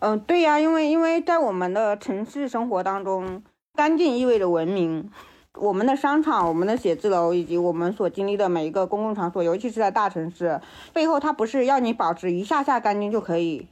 [0.00, 3.42] 嗯，对呀，因为因为在我们的城市生活当中，
[3.74, 5.10] 干净意味着文明。
[5.58, 10.60] 我们的商场、我们的写字楼以及我们所经历的每一个公共场所，尤其是在大城市
[10.92, 13.66] 背后，它不是要你保持一下下干净就可以。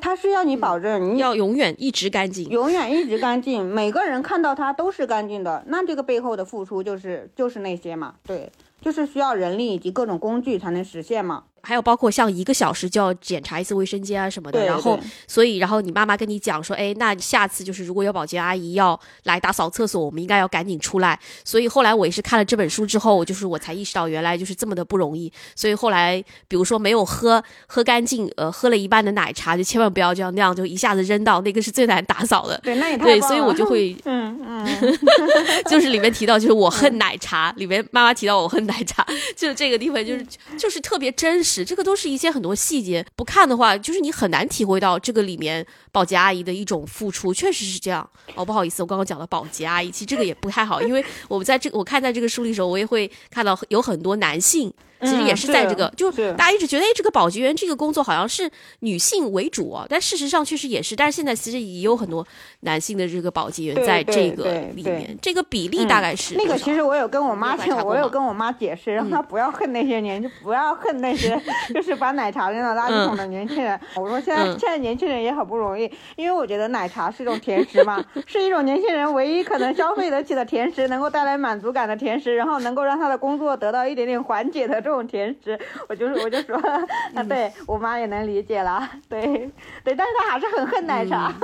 [0.00, 5.62] 它是要你保证你要永远一直干净，永远一直干净，每个人看到它都是干净的。
[5.66, 11.44] 那这个背后的付出就是就是那些嘛，对，就是需要人力以及各种工具才能实现嘛。
[11.62, 21.18] 还有包括像一个小时就要检查一次卫生间啊什么的，然后所以然后你妈妈跟你讲说，哎，那下次就是如果有保洁阿姨要来打扫厕所，我们应该要赶紧出来。
[21.44, 25.32] 所以后来我也是看了这本书之后，就是我才意识到原来就是这么的不容易。
[25.54, 32.58] 所以后来比如说没有喝喝干净，呃，喝了一半的奶茶，就千万不要这样那样就一下子扔到，那个是最难打扫的。
[32.62, 34.98] 对，那也对，所以我就会， 嗯嗯，
[35.68, 40.26] 就是里面提到就是我恨奶茶，里面妈妈提到我恨奶茶，就这个地方就是
[40.58, 42.32] 就是特别真实，这个都是一些。
[42.32, 48.08] 很多细节不看的话，就是你很难体会到这个里面保洁阿姨的一种付出，确实是这样。
[48.34, 54.72] 哦，不好意思，我刚刚讲了保洁阿姨，其实这个也不太好，因为我们在这我看在这个书里的时候，我也会看到有很多男性。
[55.02, 60.94] 其实也是在这个，就大家一直觉得，哎，这个保洁员这个工作好像是女性为主啊，但事实上确实也是。
[60.94, 62.24] 但是现在其实也有很多
[62.60, 66.56] 男性的这个保洁员在这个里面，这个比例大概是那个。
[66.56, 71.36] 其实我有跟我妈讲，我有跟我妈解释，让她不要恨那些年，就不要恨那些
[71.74, 73.78] 就是把奶茶扔到垃圾桶的年轻人。
[73.96, 84.91] 我说现在现在年轻人也很不容易，因为我觉得奶茶是一种甜食嘛，是一种年轻人唯一可能消费得起的甜食，能够带来满足感的甜食，然后能够让他的工作得到一点点缓解的这。
[84.92, 86.54] 这种甜食，我就是我就说，
[87.16, 89.50] 啊，对我妈也能理解了，对
[89.82, 91.32] 对，但是她还是很恨奶茶。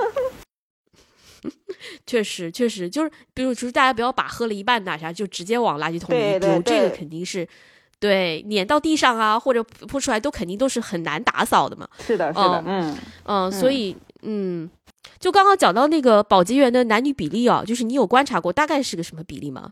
[2.05, 7.49] 确实确实，就是比如就是大家不要把喝了一半奶茶就直接往垃圾桶里丢，这个肯定是
[7.99, 11.89] 对碾到地上啊，或者泼出来都肯定都是很难打扫的嘛。
[12.01, 14.69] 是的，是的，嗯嗯，所以嗯，
[15.19, 19.71] 就刚刚讲到那个保洁员的男女比例啊，就是你有观察过大概是个什么比例吗？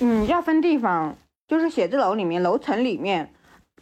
[0.00, 1.16] 嗯，要分地方。
[1.46, 3.32] 就是写字楼里面楼层里面，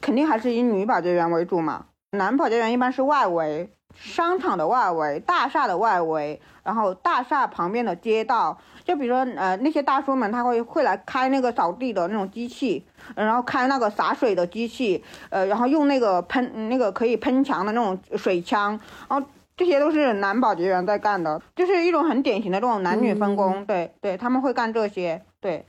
[0.00, 1.86] 肯定还是以女保洁员为主嘛。
[2.12, 8.58] 男保洁员一般是外围，商场的外围，大厦的外围，然后大厦旁边的街道。
[8.84, 19.24] 就比如说，呃，那些大叔们他会会来开那个扫地的那种机器，然后开那个洒水的机器，呃，然后用那个喷那个可以喷墙的那种水枪，然后
[19.56, 23.64] 这些都是男保洁员在干的，就是一种很典型的这种男女分工。
[23.64, 25.64] 对对，他们会干这些，对。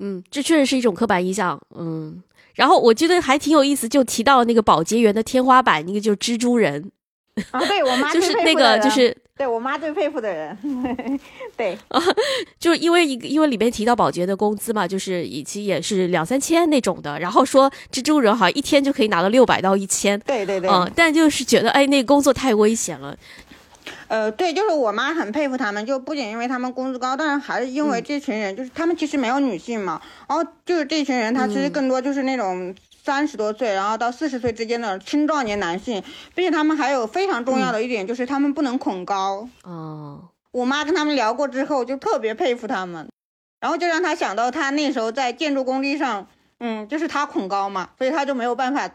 [0.00, 1.60] 嗯，这确实是一种刻板印象。
[1.76, 2.22] 嗯，
[2.54, 6.90] 然后我觉得还挺有意思，就提到那个保洁员的天花板，那个就是蜘蛛人。
[7.52, 10.58] 啊，对我妈 就是那个，就是对我妈最佩服的人。
[11.56, 11.78] 对，
[12.58, 20.18] 就是因为一因为里面提到保洁的工资嘛，就是以及也是两三千那种的，然后说蜘蛛人好像一天就可以拿到六百到一千。
[20.26, 20.68] 对对对。
[20.68, 23.16] 嗯，但就是觉得哎，那个工作太危险了。
[24.08, 36.02] 呃，对，就是我妈很佩服他们，就不仅因为他们工资高，但是还是因为这群人，就是他们其实没有女性嘛，然后就是这群人，他其实更多就是那种三十多岁，然后到四十岁之间的青壮年男性，
[36.34, 39.48] 并且他们还有非常重要的一点，就是他们不能恐高。
[39.62, 43.08] 哦，我妈跟他们聊过之后，就特别佩服他们，
[43.60, 46.26] 然后就让他想到他那时候在建筑工地上，
[46.60, 48.90] 嗯，就是他恐高嘛，所以他就没有办法。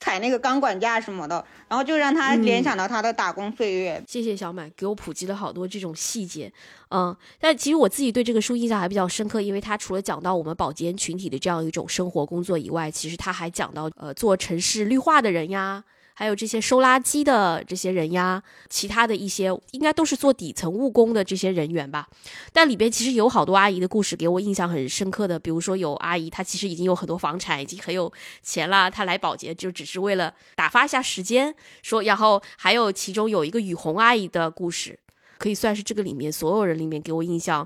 [0.00, 4.02] 踩那个钢管架什么的，然后就让他联想到他的打工岁月。
[4.06, 6.52] 谢谢小满给我普及了好多这种细节，
[6.90, 15.84] 嗯，但其实我自己对这个书印象还比较深刻，因为他除了讲到我们保洁群体的这样一种生活工作以外，其实他还讲到呃做城市绿化的人呀。
[16.18, 22.08] 还有这些收垃圾的这些人呀，其他的一些应该都是做底层务工的这些人员吧。
[22.52, 31.54] 但里边其实有好多阿姨的故事给我印象很深刻的，比如说有阿姨她其实已经有很多房产，已经很有钱了，她来保洁就只是为了打发一下时间。
[31.84, 34.98] 说，然后还有其中有一个雨红阿姨的故事，
[35.38, 37.64] 可以算是这个里面所有人里面给我印象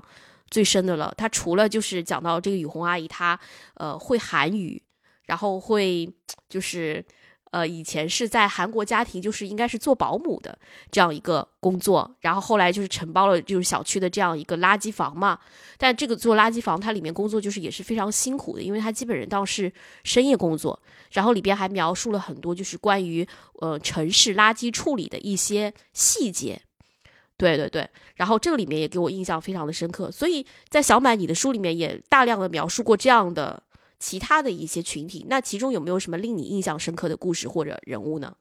[0.51, 1.11] 最深的了。
[1.17, 3.39] 她除了就是讲到这个雨红阿姨，她
[3.73, 4.79] 呃会韩语，
[5.25, 6.07] 然后会
[6.47, 7.03] 就是。
[7.53, 10.57] 呃，以前是在韩国家庭，就是应该是做保姆的
[10.89, 15.37] 这样一个工作，然后后来就是承包了就是小区的这样一个垃圾房嘛。
[15.77, 19.71] 但这个做垃圾房，它里面工作就是也是非常辛苦的，因为它基本人倒是
[20.03, 20.79] 深夜工作。
[21.11, 23.27] 然后里边还描述了很多就是关于
[23.59, 26.59] 呃城市垃圾处理的一些细节。
[27.37, 30.09] 对对对，然后这个里面也给我印象非常的深刻。
[30.09, 33.61] 所以在小满你的书里面也大量的描述过这样的。
[34.03, 38.33] 其他的一些群体，那其中有没有什么令你印象深刻的故事或者人物呢？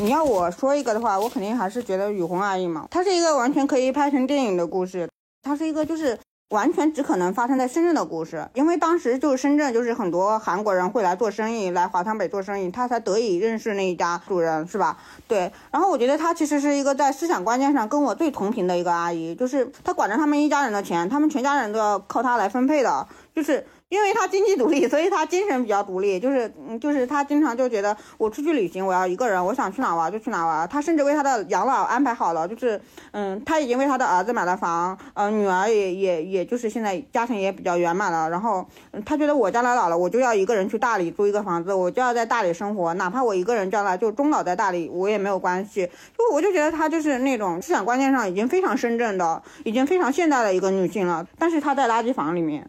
[0.00, 5.06] 你要我说一个的话，我肯定还是觉得雨红阿姨嘛，她是一个完全可以拍成电影的故事，
[5.42, 14.98] 她是一个就是完全只可能发生在深圳的故事，因为当时就是深圳就是很多韩国人会来做生意，来华强北做生意，她才得以认识那一家主人，是吧？
[15.28, 23.66] 对，然后我觉得她其实是一个在思想观念上跟我最同频的一个阿姨，就是她管着他们一家人的钱，他们全家人都要靠她来分配的，就是。
[23.94, 30.68] 因为他经济独立，所以他精神比较独立，就是嗯，就是他经常就觉得我出去旅行，我要一个人，我想去哪玩就去哪玩。
[30.68, 32.80] 他甚至为他的养老安排好了，就是
[33.12, 38.28] 嗯，他已经为他的儿子买了房，呃，女儿也也也就是现在家庭也比较圆满了。
[38.28, 38.66] 然后
[39.06, 45.88] 他觉得我将来老了，我就要一个人去大理租一个房子，我就要在大理生活，哪怕我一个人将来就终老在大理，我也没有关系。
[46.18, 51.24] 就我就觉得他就是那种思想观念上已经非常深圳的，已经非常现代的一个女性了。
[51.38, 52.68] 但是她在垃圾房里面。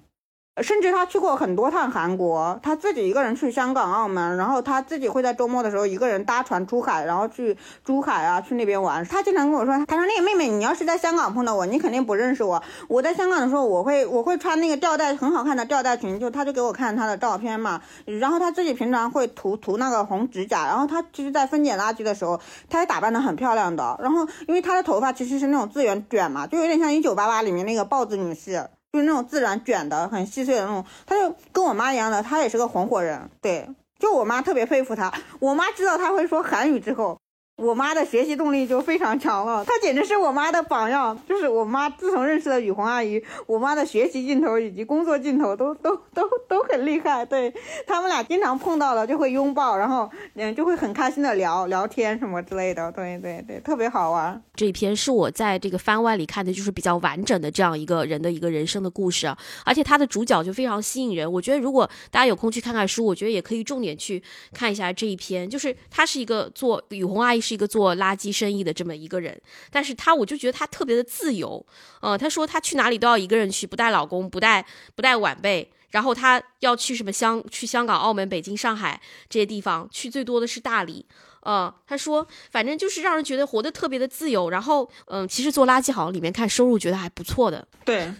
[0.63, 9.05] 甚至他去过很多趟韩国，他自己一个人去香港、澳门，然后他自己会在周末的时候一个人搭船出海，然后去珠海啊，去那边玩。
[9.05, 12.63] 他经常跟我说，他说那个妹妹，你要是在香港碰到我，你肯定不认识我。
[12.87, 17.81] 我在香港的时候，我会我会穿那个吊带，很好看的吊带裙，就他就给我看他的照片嘛。
[18.05, 22.39] 然后他自己平常会涂涂那个红指甲，然后他其实，在分拣垃圾的时候，
[22.69, 23.99] 他也打扮的很漂亮的。
[24.01, 28.69] 然后因为他的头发其实是那种自然卷嘛，就有点像一九八八里面那个豹子女士。
[28.95, 35.11] 就是那种自然卷的、很细碎的那种，他就跟我妈一样的，他也是个红火人，对，就我妈特别佩服他。
[35.39, 37.19] 我妈知道他会说韩语之后。
[37.57, 41.17] 我妈的学习动力就非常强了，她简直是我妈的榜样。
[41.27, 47.25] 就是我妈自从认识了雨红阿姨，我妈的学习劲头以及工作劲头都都都都很厉害。
[47.25, 47.53] 对
[47.87, 52.91] 他们俩经常碰到了就会拥抱，然后嗯就会很开心的聊聊天什么之类的。
[52.91, 54.43] 对对对，特别好玩。
[54.53, 61.31] 这一篇是我在这个番外里看的，就是比较完整的这样一个人的一个人生的故事，而且他的主角就非常吸引人。
[61.31, 64.21] 我觉得如果大家有空去看看书，我觉得也可以重点去
[64.53, 65.49] 看一下这一篇。
[65.49, 67.44] 就是他是一个做雨红阿姨。
[67.45, 71.63] 是一个做垃圾生意的这么一个人，但是他我就觉得他特别的自由，
[72.01, 81.05] 嗯，他说他去哪里都要一个人去，不带老公，不带不带晚辈，然后他要去什么香去香港、澳门、北京、上海这些地方，去最多的是大理。
[81.45, 84.49] 嗯，他说，反正就是让人觉得活得特别的自由。
[84.49, 87.65] 然后，嗯，其实做垃圾行里面看收入觉得还不错的。
[87.85, 88.11] 对，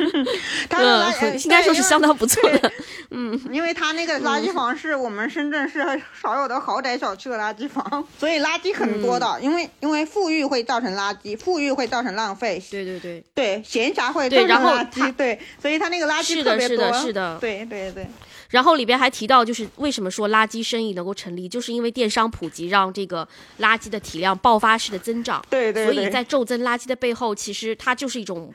[0.70, 2.72] 嗯，应该说是相当不错的。
[3.10, 5.84] 嗯，因为他那个垃圾房是我们深圳市
[6.20, 9.38] 少有的豪宅小区的垃圾房，所以垃圾很多的。
[9.42, 12.62] 因为因为富裕会造成垃圾，富裕会造成浪费。
[12.70, 15.12] 对对对对，闲暇会造成垃圾。
[15.12, 16.76] 对，所以他那个垃圾特别多。
[16.76, 18.06] 是的，是的，对对对。
[18.52, 23.26] 然后里边还提到，就是为什么说垃圾生意能够成立，就是因为电商普及，让这个
[23.60, 25.42] 垃圾的体量爆发式的增长。
[25.48, 25.86] 对对。
[25.86, 28.52] 所以在骤增垃圾的背后，其实它就是一种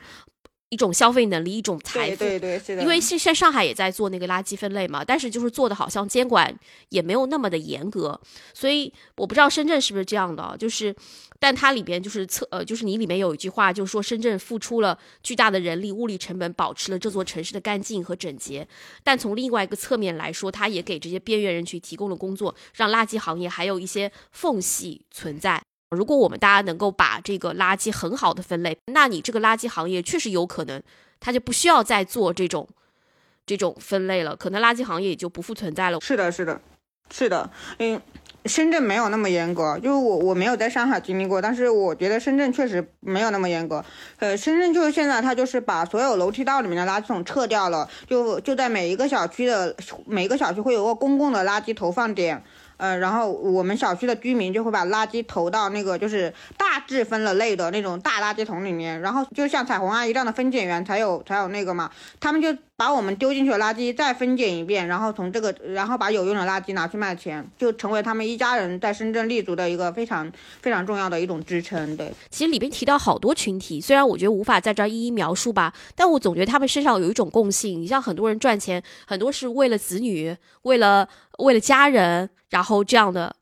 [0.70, 2.16] 一种消费能力，一种财富。
[2.16, 6.54] 对对对，因为现现上海也在做那个垃圾分类嘛，但是就是做的好像监管
[6.90, 8.20] 也没有那么的严格，
[8.54, 10.94] 所以我不知道深圳是不是这样的，就是。
[11.40, 18.66] 但它里边就是测呃，就是你里面有一句话，就是说深圳付出了巨大的人力物力成本，保持了这座城市的干净和整洁。
[19.04, 25.62] 但从另外一个侧面来说，它也给这些边缘人群提供了工作，让垃圾行业还有一些缝隙存在。
[25.90, 30.82] 如果我们大家能够把这个垃圾很好的分类，那你这个垃圾行业确实有可能，
[31.20, 32.68] 它就不需要再做这种
[33.46, 36.00] 这种分类了，可能垃圾行业也就不复存在了。
[36.00, 36.60] 是的，是的。
[37.10, 38.00] 是的，嗯。
[38.44, 43.84] 深圳没有那么严格，就是我我没有在上海经历过，但是我觉得深圳确实没有那么严格。
[44.20, 49.76] 呃，深圳就是现在它就是把所有楼梯道里面的垃圾桶撤掉了，就就在每一个小区的
[50.06, 52.42] 每一个小区会有个公共的垃圾投放点。
[52.78, 70.30] 呃，然后我们小区的居民就会把垃圾投到那个就是大致分了类的那种大垃圾桶里面，然后就像彩虹阿姨这样的分拣员才有才有那个嘛，他们就把我们丢进去的垃圾再分拣一遍，然后从这个然后把有用的垃圾拿去卖钱，就成为他们一家人在深圳立足的一个非常
[70.62, 71.96] 非常重要的一种支撑。
[71.96, 77.82] 对，其实里边提到好多群体，虽然我觉得无法在这儿一一描述吧，但我总觉得他们身上有一种共性。
[77.82, 81.08] 你像很多人赚钱，很多是为了子女，为了。
[81.38, 83.32] 为了家人，然后这样的，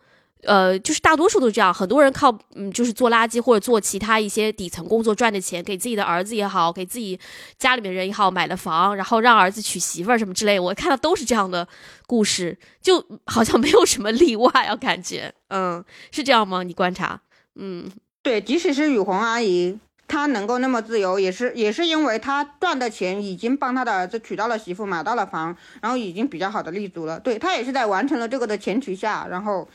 [0.47, 1.75] 呃，就是大多数都这样。
[1.75, 7.19] 很多人靠，嗯，就是做垃圾或者做其他一些底层工作赚的钱，给自己的儿子也好，给自己
[7.59, 10.59] 家里面人也好，买了房，然后让儿子娶媳妇儿什么之类。
[10.59, 11.67] 我看到都是这样的
[12.07, 16.63] 故事，就好像没有什么例外啊，感觉，嗯，是这样吗？
[16.63, 17.21] 你观察，
[17.57, 17.91] 嗯，
[18.23, 19.79] 对，即使是雨虹阿姨。
[20.09, 27.19] 他能够那么自由，也是也是因为他赚的钱已经帮他的儿子娶到了媳妇，买到了房，然后已经比较好的立足了。
[27.19, 29.69] 对他也是在完成了这个的前提下，然后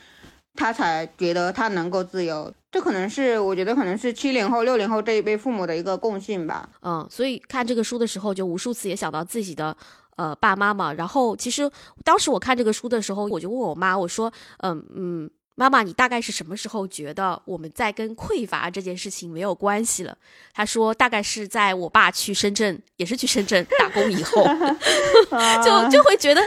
[0.56, 2.54] 他才觉得他能够自由。
[2.72, 6.70] 这可能是我觉得可能是七零后、六零后这一辈父母的一个共性吧。
[6.82, 9.76] 嗯，所以看这个书的时候，就无数次也想到自己的
[10.16, 10.94] 呃爸妈嘛。
[10.94, 11.70] 然后其实
[12.04, 15.30] 当时我看这个书的时候，我就问我妈，我说，嗯嗯。
[15.56, 20.18] 妈妈，你大概是什么时候觉得我们在跟匮乏这件事情没有关系了？
[20.54, 24.44] 他说，大概是在我爸去深圳，也是去深圳打工以后，
[25.64, 26.42] 就就会觉得，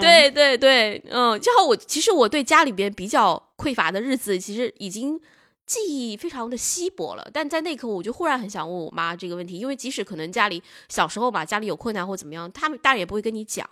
[0.00, 5.20] 对对对，嗯，就好我其实我对家里边比较匮乏的日子，其实已经
[5.66, 7.28] 记忆非常的稀薄了。
[7.32, 13.68] 但在那刻，我就忽然很想问我妈这个问题，因为即使可能家里小时候吧，家里有困难或怎么样，他们大人也不会跟你讲。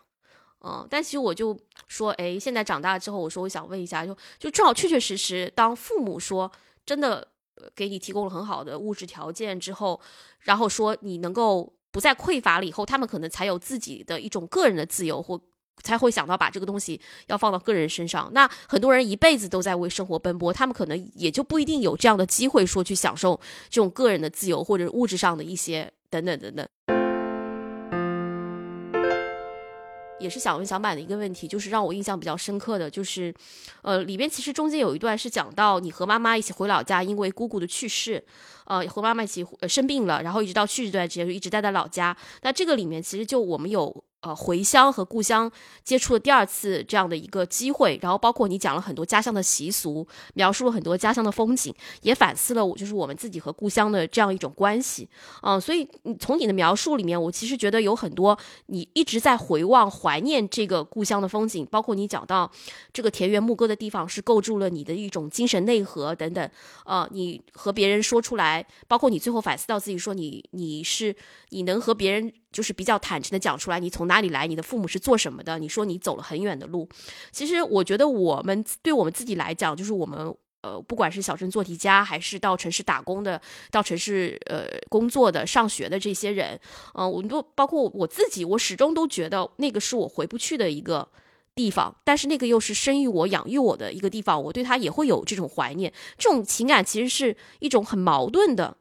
[0.65, 1.59] 嗯，但其实我就
[1.89, 6.51] 说，哎，现在长大了之后，我说我想问一下，就就正好确确实实，当父母说
[6.87, 7.27] 真的
[7.75, 10.01] 给你提供了很好的物质条件之后，
[10.41, 15.41] 然后说你能够不再匮乏了以后，他们可能才有自己的一种个人的自由，或
[15.83, 18.31] 才会想到把这个东西要放到个人身上。
[18.33, 27.02] 那很多人一辈子都在为生活奔波，他们可能也就不一定有这样的机会说去享受这种个人的自由或者物质上的一些等等等等。
[30.23, 33.35] 也是想问小满的一个问题，就是让我印象比较深刻的就是，
[33.83, 38.25] 呃，里边其实中间有一段是讲到你和妈妈一起回老家，因为姑姑的去世，
[38.67, 42.17] 呃，和妈妈一起生病了，然后一直到去世这段时间就一直待在老家。
[42.43, 44.05] 那这个里面其实就我们有。
[44.23, 45.51] 呃，回乡和故乡
[45.83, 55.09] 接触了第二次这样的一个机会，然后包括你讲了很多家乡的习俗，描述了很多家乡的风景，也反思了我就是我们自己和故乡的这样一种关系。
[55.43, 62.49] 嗯，所以你从你的描述里面，我其实觉得有很多你一直在回望、怀念这个故乡的风景，包括你讲到
[62.93, 66.49] 这个田园牧歌的地方是构筑了你的一种精神内核等等。
[66.85, 71.17] 呃，你和别人说出来，包括你最后反思到自己说你你是
[71.49, 72.33] 你能和别人。
[72.53, 75.59] 就是比较坦诚的讲出来，你从哪里来，你的父母是做什么的？
[75.59, 76.89] 你说你走了很远的路，
[77.31, 83.41] 其实我觉得我们对我们自己来讲，就是我们呃，不管是小镇做题家，还是到城市打工的，
[83.71, 86.61] 到城市呃工作的、上学的这些人，
[86.95, 91.09] 嗯，我们都包括我自己，我始终都觉得那个是我回不去的一个
[91.57, 98.77] 地方，但是那个又是生育我、养育我的一个地方，我对他也会有这种怀念，这种情感其实是一种很矛盾的。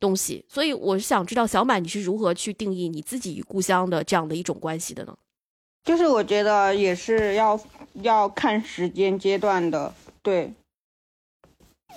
[0.00, 5.16] 东西，所以我是想知道小满你是如何去定义你自己与故乡的这样的一种关系的呢？
[5.84, 7.58] 就是我觉得也是要
[7.94, 9.92] 要看时间阶段的，
[10.22, 10.52] 对，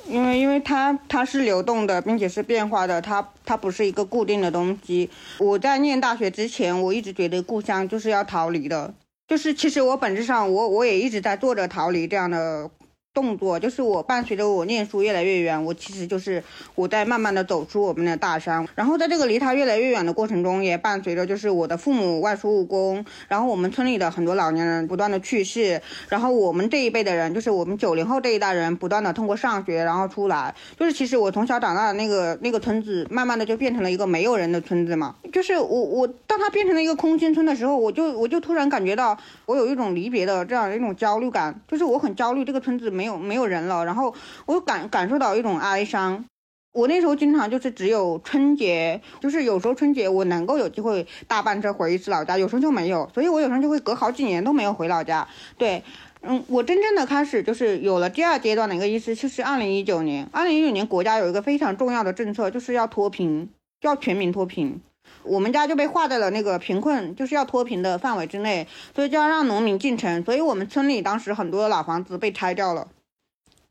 [0.08, 5.10] 因为因为它它是流动的，并且是变化的，它它不是一个固定的东西。
[5.40, 8.94] 我在念大学之前，我一直觉得故乡就是要逃离的，
[9.28, 12.70] 就是其实我本质上我我也一直在做着逃离这样的。
[13.14, 16.42] 动作就是我伴随着我念书越来越远，我其实就是
[16.76, 43.01] 我在慢慢的走出我们的大山，然后在这个离他越来越远的过程中，也伴随着就是我的父母外出务工，然后我们村里的很多老年人不断的去世，然后我们这一辈的人，就是我们九零后这一代人，不断的通过上学然后出来，就是其实我从小长大的那个那个村子，慢慢的就变成了一个没有人的村子嘛，就是我我当它变成了一个空心村的时候，我就我就突然感觉到我有一种离别的这样一种焦虑感，就是我很焦虑这个村子没。
[43.02, 44.14] 没有没有人了，然后
[44.46, 46.24] 我感感受到一种哀伤。
[46.72, 55.28] 我那时候经常就是只有春节，就是有时候春节我能够有机会大班车回一次老家，有时候就没有，所以我有时候就会隔好几年都没有回老家。
[55.58, 55.84] 对，
[56.22, 63.50] 嗯，我真正的开始就是有了第二阶段的一个意思，就是二零一九年，二零一九年国家有一个非常重要的政策，就是要脱贫，
[63.82, 64.80] 要全民脱贫。
[65.24, 72.88] 我们家就被划在了那个贫困，就是要脱贫的范围之内，所以就要让农民进城，所以我们村里当时很多老房子被拆掉了，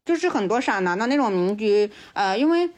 [0.04, 2.70] 就是很多陕南的那种民居，呃，因为。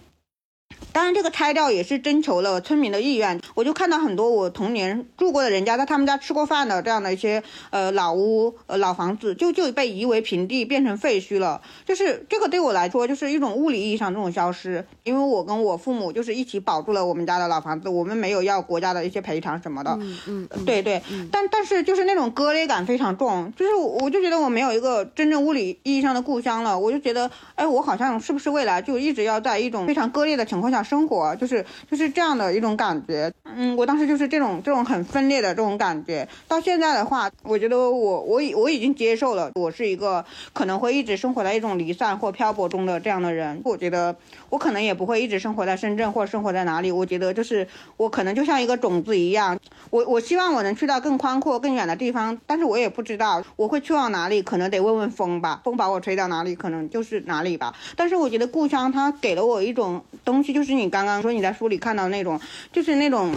[0.92, 3.40] 当然，这个拆掉也是征求了村民的意愿。
[3.54, 11.60] 我就看到很多我童年住过的人家，在他们家吃过饭的这样的一些呃老屋、呃老房子，就就被夷为平地，变成废墟了。
[11.86, 14.86] 就是这个对我来说，就是一种物理意义上这种消失。
[15.04, 19.96] 因为我跟我父母就是一起保住了我们家的老房子，我们没有要国家的一些赔偿什么的。
[20.00, 21.02] 嗯嗯，对对。
[21.30, 26.78] 但但是就是那种割裂感非常重，就是我就觉得我没有一个真正物理意义上的故乡了。
[26.78, 30.82] 我就觉得，哎，我好像是不是未来就一直要在一种非常割裂的情况下。
[30.92, 36.28] 生活就是就是这样的一种感觉，嗯，我当时就是这种这种很分裂的这种感觉。
[36.48, 43.58] 到现在的话，我觉得我我已我已经接受了，我是一个可能会一直生活在一种离散或漂泊中的这样的人。
[43.64, 44.14] 我觉得
[44.50, 46.92] 我可能也不会一直生活在深圳或生活在哪里。
[46.92, 49.58] 我觉得就是我可能就像一个种子一样，
[49.88, 57.72] 我我希望我能去到更宽阔更远的地方，但是我也不知道我会去往哪里，可能得问问风吧，风把我吹到哪里，可能就是哪里吧。
[57.96, 60.72] 但是我觉得故乡它给了我一种东西，就是。
[60.72, 62.40] 你刚刚说你在书里看到那种，
[62.72, 63.36] 就是那种，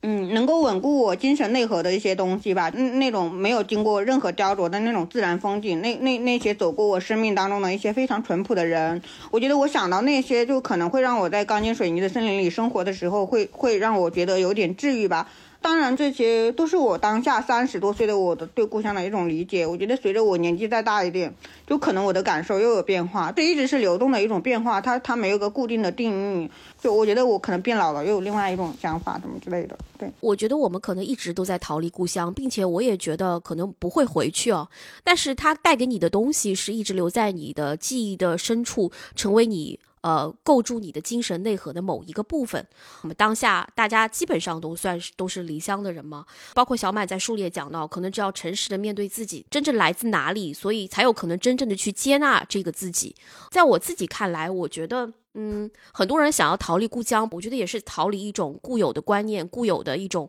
[0.00, 9.00] 嗯，能够稳固我精神内核的一些东西吧，那，那种没有经过任何雕琢的那种自然风景，那那那些走过我生命当中的一些非常淳朴的人，
[9.30, 15.28] 我觉得我想到那些，就可能会让我在钢筋水泥的森林里生活的时候，会会让我觉得有点治愈吧。
[15.62, 19.64] 当然，这些都是我当下三十多岁的我的对故乡的一种理解。
[19.64, 21.32] 我觉得随着我年纪再大一点，
[21.66, 23.30] 就可能我的感受又有变化。
[23.30, 26.50] 这一直是流动的一种变化，它它没有个固定的定义。
[26.80, 29.78] 就我觉得我可能变老了，又有另外一种想法，什么之类的。
[29.96, 34.68] 对，我觉得我们可能一直都在逃离故乡，并且我也觉得可能不会回去哦。
[35.04, 39.78] 但是它带给你的东西是一直留在你的记忆的深处，成为你。
[40.02, 42.66] 呃，构筑你的精神内核的某一个部分。
[43.02, 53.14] 我们当下大家基本上都算是都是离乡的人嘛，包括小满在书里也讲到，可能只要诚实的面对自己真正来自哪里，所以才有可能真正的去接纳这个自己。
[53.50, 60.28] 在我自己看来，我觉得，嗯，很多人想要逃离故乡，我觉得也是逃离一种固有的观念、固有的一种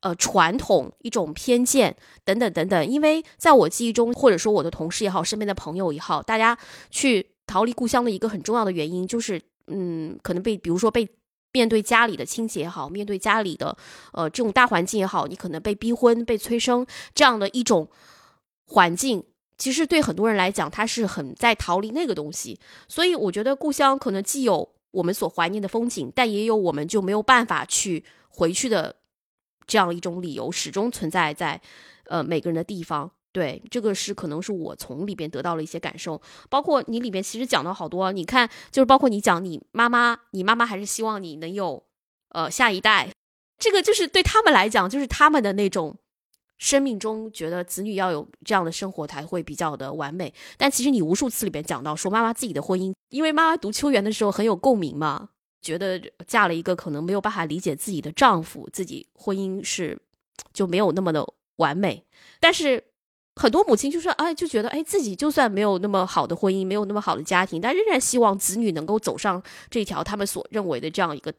[0.00, 2.84] 呃传统、一种偏见等等等等。
[2.84, 6.58] 因为在我记忆中，或者说我的同事也好，身边的朋友也好，大家
[6.90, 7.33] 去。
[7.54, 11.08] 逃离故乡的一个很重要的原因，就是，嗯，可能被，比如说被
[11.52, 13.78] 面对家里的亲戚也好，面对家里的，
[14.12, 16.84] 呃，这种大环境也好，你可能被逼婚、被催生
[17.14, 17.88] 这样的一种
[18.66, 19.22] 环境，
[19.56, 22.58] 其实对很多人来讲，他是很在逃离那个东西。
[22.88, 28.96] 所以，我觉得故乡可能既有我们所怀念的风景，但也有我们就没有办法去回去的
[29.64, 31.60] 这样一种理由，始终存在在，
[32.06, 33.12] 呃，每个人的地方。
[33.34, 41.82] 对，这个是可能是我从里边得到了一些感受，包括你里边其实讲到好多，你看就是包括你讲你妈妈，你妈妈还是希望你能有，
[42.28, 43.10] 呃下一代，
[43.58, 45.96] 这个就是对他们来讲，就是他们的那种
[46.58, 50.32] 生命中觉得子女要有这样的生活才会比较的完美。
[50.56, 55.30] 但其实你无数次里边讲到说妈妈自己的婚姻，因为妈妈读秋园的时候很有共鸣嘛，
[55.60, 60.00] 觉得嫁了一个可能没有办法理解自己的丈夫，自己婚姻是
[60.52, 61.26] 就没有那么的
[61.56, 62.04] 完美，
[62.38, 62.84] 但是。
[63.36, 71.32] 很多母亲就说：“哎，就觉得哎，自己就算没有那么好的婚姻，没有那么好的家庭，但仍然希望子女能够走上这条他们所认为的这样一个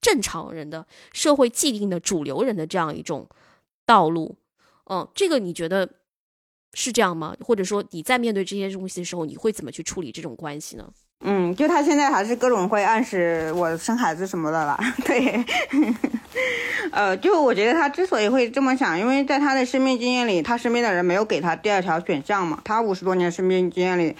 [0.00, 3.28] 正常人的社会既定的主流人的这样一种
[3.84, 4.36] 道路。”
[4.90, 5.88] 嗯，这个你觉得
[6.74, 7.34] 是这样吗？
[7.40, 10.88] 或者说你在面对这些东西的时候，你会怎么去处理这种关系呢？
[11.20, 15.42] 嗯，就他现在还是各种会暗示我生孩子什么的了， 对，
[16.92, 24.16] 呃，就我觉得他之所以会这么想，因为在他的生命经验里，他身边的人没有给他第二条选项嘛，他五十多年生命经验里。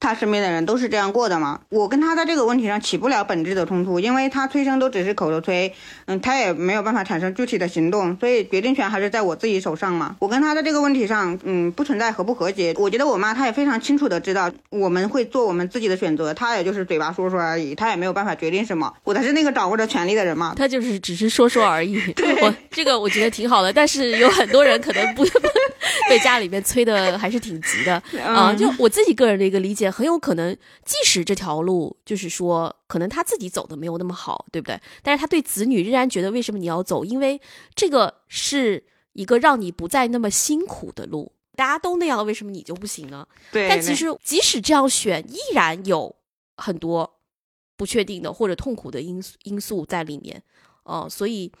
[0.00, 1.60] 他身边的人都是这样过的嘛？
[1.70, 5.74] 我跟他在这个问题上起不了本质的冲突，因为他催生都只是口头催，
[6.06, 10.14] 嗯，他也没有办法产生具体的行动，所以决定权还是在我自己手上嘛。
[10.20, 12.72] 我跟他在这个问题上，嗯，不存在和不和解。
[12.78, 18.92] 我觉得我妈她也非常清楚的知道我们会做我们自己的选择，她也就是嘴巴说说而已，她也没有办法决定什么。
[19.02, 20.54] 我才是那个掌握着权力的人嘛。
[20.56, 22.00] 他就是只是说说而已。
[22.40, 25.24] 我这个我觉得挺好的，但是有很多人可能不
[26.08, 28.54] 被家里面催的还是挺急的啊。
[28.54, 29.87] 就我自己个人的一个理解。
[29.90, 34.80] 很有可能，即使这条路就是说，可能他自己走的没有那么好，对不对？
[35.02, 37.04] 但是他对子女仍然觉得，为什么你要走？
[37.04, 37.40] 因为
[37.74, 41.32] 这个是一个让你不再那么辛苦的路。
[41.56, 43.26] 大家都那样了，为什么你就不行呢？
[43.50, 43.68] 对。
[43.68, 46.14] 但其实，即使这样选，依然有
[46.56, 47.18] 很多
[47.76, 50.42] 不确定的或者痛苦的因素因素在里面。
[50.84, 51.52] 哦，所以，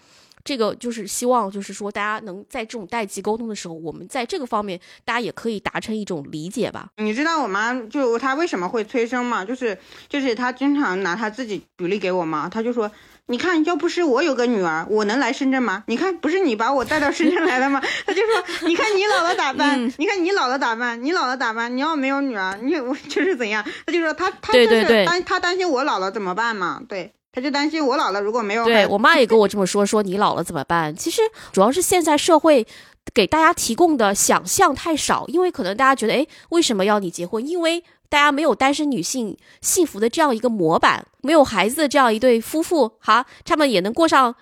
[0.44, 6.88] 这个就是希望，就是说大家能在这种代际沟通的时候，我们在这个方面大家也可以达成一种理解吧。
[6.96, 9.44] 你知道我妈就她为什么会催生吗？
[9.44, 9.78] 就是
[10.08, 12.90] 就是她经常拿她自己举例给我妈，她就说。
[13.30, 15.84] 你看，要不是我有个女儿，我能来深圳吗？
[15.86, 17.78] 你看，不是你把我带到深圳来的吗？
[18.06, 19.92] 他就说，你看你老了咋办？
[19.98, 21.04] 你看你老了咋办？
[21.04, 21.76] 你老了咋办？
[21.76, 23.62] 你要没有女儿，你我 就是怎样？
[23.84, 26.80] 他就说他他就是担他担心我老了怎么办嘛？
[26.88, 28.64] 对，他就担心我老了如果没有。
[28.64, 30.94] 对我妈也跟我这么说，说你老了怎么办？
[30.94, 31.22] 其实
[31.52, 32.66] 主要是现在社会
[33.14, 37.46] 给大家提供的想象太少，因为可能大家觉得，哎，为什么要你结婚？
[37.46, 37.84] 因为。
[38.10, 44.34] 大家没有单身女性幸福的这样一个模板，没有孩子的这样一对夫妇，哈，他们也能过上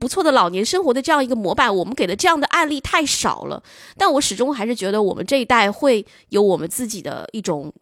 [0.00, 3.62] 不错的老年生活的这样一个模板，我们给的这样的案例太少了。
[3.96, 7.72] 但我始终还是觉得我们这一代会有我们自己的一种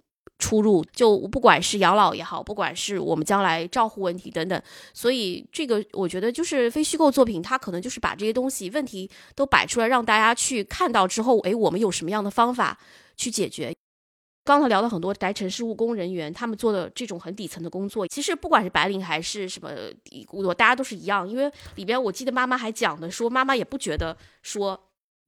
[0.40, 4.60] 出入，就不管是养老也好，不管是我们将来照护问题等等。
[4.92, 12.76] 所以这个我觉得就是非虚构作品，它可能就是把这些东西问题都摆出来，让大家去看到之后，诶，我们有什么样的方法
[13.16, 13.72] 去解决。
[14.42, 19.70] 刚才聊了很多白城市务工人员，他们做的这种很底层的工作，其实不管是白领还是什么
[20.26, 21.28] 工作，大家都是一样。
[21.28, 24.80] 因为里边我记得妈妈还讲的说，妈妈也不觉得说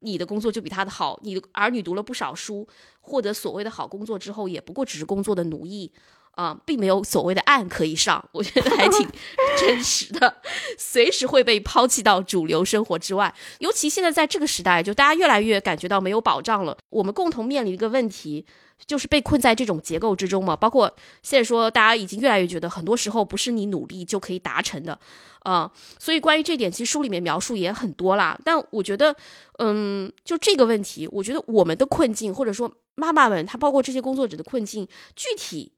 [0.03, 2.67] 你的工作就比他的好，你的儿女读了不少书，
[3.01, 5.93] 获得所谓的好工作之后，也不过只是工作的奴役。
[6.35, 9.07] 啊，并没有所谓的岸可以上，我觉得还挺
[9.61, 10.35] 真实的，
[10.79, 13.35] 随时会被抛弃到主流生活之外。
[13.59, 16.75] 尤其现在在这个时代，就大家越来越感觉到没有保障了。
[16.89, 18.47] 我们共同面临一个问题，
[18.87, 20.57] 就是被困在这种结构之中嘛。
[20.57, 24.99] 包括现在说，大家已经越来越觉得，很多时候不是你努力就可以达成的，
[25.41, 25.71] 啊。
[25.99, 28.39] 所以关于这点，其实书里面描述也很多啦。
[28.45, 29.15] 但我觉得，
[29.59, 35.73] 嗯，就这个问题，我觉得我们的困境，或者说妈妈们，她包括这些工作者的困境，具体。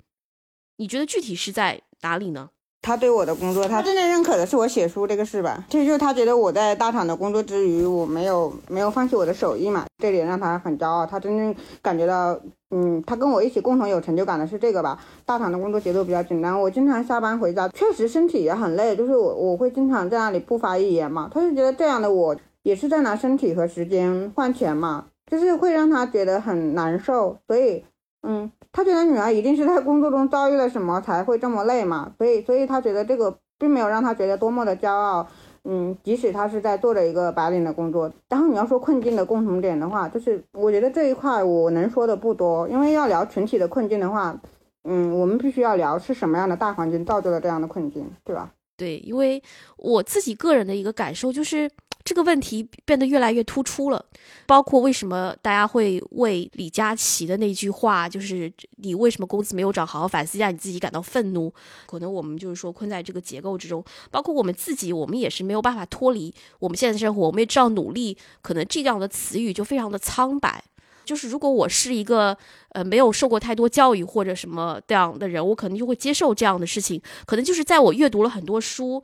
[0.77, 2.51] 你觉得具体是在哪里呢？
[2.85, 5.65] 他对我的工作，他真正认可的是我写书这个事吧。
[5.71, 11.07] 这就是他觉得我在大厂的工作之余，我没有没有放弃我的手艺嘛，这点让他很骄傲。
[11.07, 12.39] 他真正感觉到，
[12.71, 15.01] 嗯，他跟我一起共同有成就感的是这个吧。
[15.25, 21.31] 大厂的工作节奏比较紧张，我经常下班回家，确实身体也很累，就是我我会经常在那里不发一言嘛。
[21.33, 27.83] 他就觉得这样的我也是在拿身体和时间换钱嘛，就是会让他觉得很难受，所以。
[28.27, 35.27] 嗯，他觉得女儿一定是在工作中遭遇了什么才会这么累嘛，所以，所以他觉得这个并没有让他觉得多么的骄傲。
[35.65, 44.39] 嗯，即使他是在做着一个白领的工作，然后你要说困境的共同点的话，就是我觉得这一块我能说的不多，因为要聊群体的困境的话，
[44.85, 48.51] 嗯，我们必须要聊是什么样的大环境造就了这样的困境，对吧？
[48.77, 49.43] 对，因为
[49.77, 51.71] 我自己个人的一个感受就是。
[52.05, 54.05] 这个问题变得越来越突出了，
[54.47, 61.51] 包括为什么大家会为李佳琦的那句话，就是你为什么工资没有涨，好好反思一下你自己感到愤怒。
[61.87, 67.27] 可能我们就是说困在这个结构之中，包括我们自己，我们也是没有办法脱离我们现在的生活。
[67.27, 70.63] 我们也知道努力，可能这样的词语就非常的苍白。
[71.07, 72.37] 就是如果我是一个
[72.73, 77.01] 呃没有受过太多教育或者什么这样的人，我可能就会接受这样的事情。
[77.25, 79.03] 可能就是在我阅读了很多书。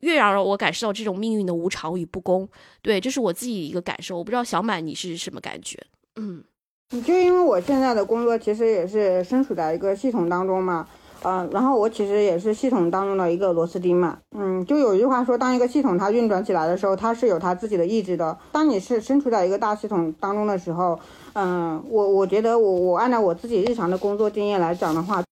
[0.00, 2.48] 越让我感受到这种命运的无常与不公，
[2.82, 4.18] 对，这是我自己一个感受。
[4.18, 5.78] 我不知道小满你是什么感觉？
[6.16, 6.42] 嗯，
[7.04, 10.86] 就因为我现在的工作其实也是身处在一个系统当中嘛，
[11.22, 18.36] 嗯，然后我其实也是系统当中的一个螺丝钉嘛，嗯，就有一句话说，当一个系统它运转起来的时候，它是有它自己的意志的。
[18.52, 20.98] 当你是身处在一个大系统当中的时候，
[21.34, 25.22] 嗯，我我觉得我我按照我自己日常的工作经验来讲的话。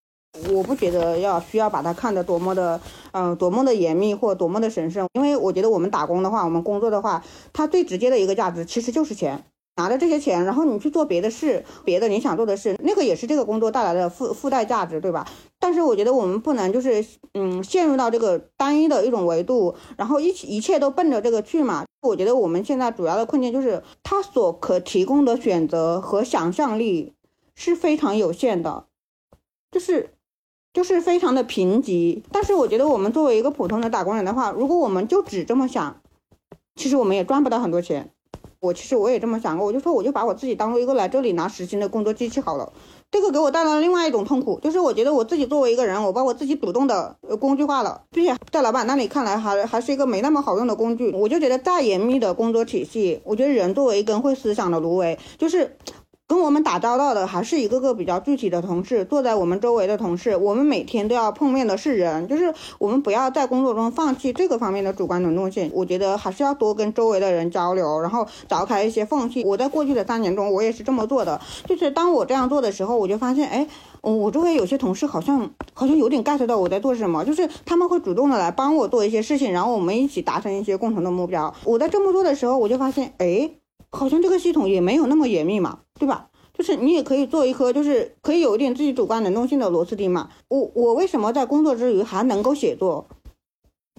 [0.51, 2.81] 我不觉得要需要把它看得多么的，
[3.13, 9.45] 嗯，多么的严密或多么的神圣，因为我觉得我们打工的话，我们工作的话，它最直接的一个价值其实就是钱。
[9.77, 15.25] 拿着这些钱，然后你去做别的事，别的你想做的事，那个也是这个工作带来的附附带价值，对吧？
[15.61, 21.85] 但是我觉得我们不能就是，嗯，陷入到这个单一的一种维度，然后一一切都奔着这个去嘛。
[22.03, 27.15] 我觉得我们现在主要的困境就是，它所可提供的选择和想象力
[27.55, 28.87] 是非常有限的，
[29.71, 30.11] 就是。
[30.73, 36.01] 就是非常的贫瘠，但是我觉得我们作为一个普通的打工人的话，如果我们就只这么想，
[36.77, 38.11] 其实我们也赚不到很多钱。
[38.61, 42.73] 我其实我也这么想过，我就说我就把我自己当做一个来这里拿时薪的工作机器好了。
[43.09, 51.13] 这个给我带来了另外一种痛苦，就是我觉得我自己作为一个人，我把我自己主动的工具化了，并且在老板那里看来还还是一个没那么好用的工具。
[51.13, 55.77] 我就觉得再严密的工作体系，我觉得人作为一根会思想的芦苇，就是。
[56.29, 65.71] 跟我们打交道的还是一个个比较具体的同事，坐在我们周围的同事，我们每天都要碰面的是人，就是我们不要在工作中放弃这个方面的主观能动性。
[65.73, 69.43] 我觉得还是要多跟周围的人交流，然后凿开一些缝隙。
[69.43, 73.67] 我在过去的三年中，我也是这么做的，就是当我这样做的时候，我就发现，哎，
[74.03, 81.55] 我周围有些同事好像好像有点 get 到我在做什么，就是他们会主动的来帮我做一些事情，然后我们一起达成一些共同的目标。
[81.65, 83.51] 我在这么做的时候，我就发现，哎，
[83.91, 86.29] 好像这个系统也没有那么严密嘛，对吧？
[86.55, 90.29] 就是你也可以做一颗，就是可以有一点自己主观能动性的螺丝钉嘛。
[90.49, 93.07] 我我为什么在工作之余还能够写作？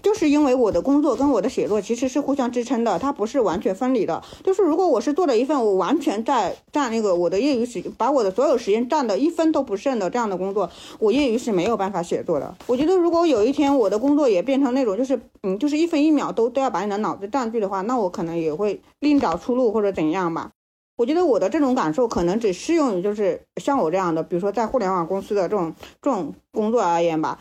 [0.01, 4.23] 就是因为我的工作跟我的写作其实是互相支撑的，它不是完全分离的。
[4.45, 10.69] 就是如果我是做了一份我完全在占那个我的业余时，把我的所有时间占的一分都不剩的这样的工作，
[10.99, 12.55] 我业余是没有办法写作的。
[12.67, 20.51] 我觉得如果有一天我的工作也变成那种就是嗯，就是一分一秒都都要把你的脑子占据的话，那我可能也会另找出路或者怎样吧。
[20.99, 27.39] 我觉得我的这种感受可能只适用于就是像我这样的，比如说在互联网公司的这种这种工作而言吧。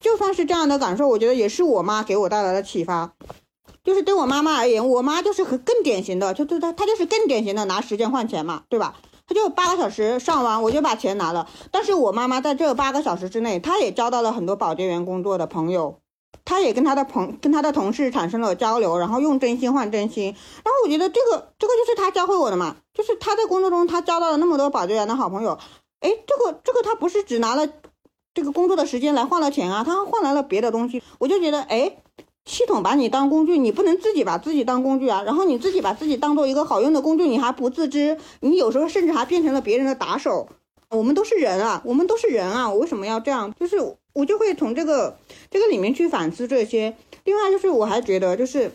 [0.00, 3.12] 就算是这样的感受，我觉得也是我妈给我带来的启发。
[3.84, 8.96] 就是对我妈妈而言，我妈就是很更典型的，就就她她就是更典型的拿时间换钱嘛，对吧？
[9.26, 11.46] 她就八个小时上完，我就把钱拿了。
[11.70, 15.98] 但是我妈妈在这八个小时之内，她也交到了很多保洁员工作的朋友，
[16.44, 20.24] 他也跟他的朋跟他的同事产生了交流，然后用真心换真心。
[20.24, 25.58] 然后我觉得这个这个就是他教会我的嘛，就是他在工作中他交到了那么多保洁员的好朋友。
[26.00, 27.68] 哎，这个这个他不是只拿了。
[28.34, 31.98] 这个工作的时间来换了钱啊，他换来了别的东西，我就觉得，哎，
[32.46, 35.22] 系统把你当工具，你不能自己把自己当工具啊。
[35.22, 40.48] 然后你自己把自己当做一个好用的工具，你还不自知，你有时候甚至还变成了别人的打手。
[40.88, 43.52] 我们都是人啊，我们都是人啊，我为什么要这样？
[43.60, 43.76] 就是
[44.14, 45.18] 我就会从这个
[45.50, 46.96] 这个里面去反思这些。
[47.24, 48.72] 另外就是我还觉得就是，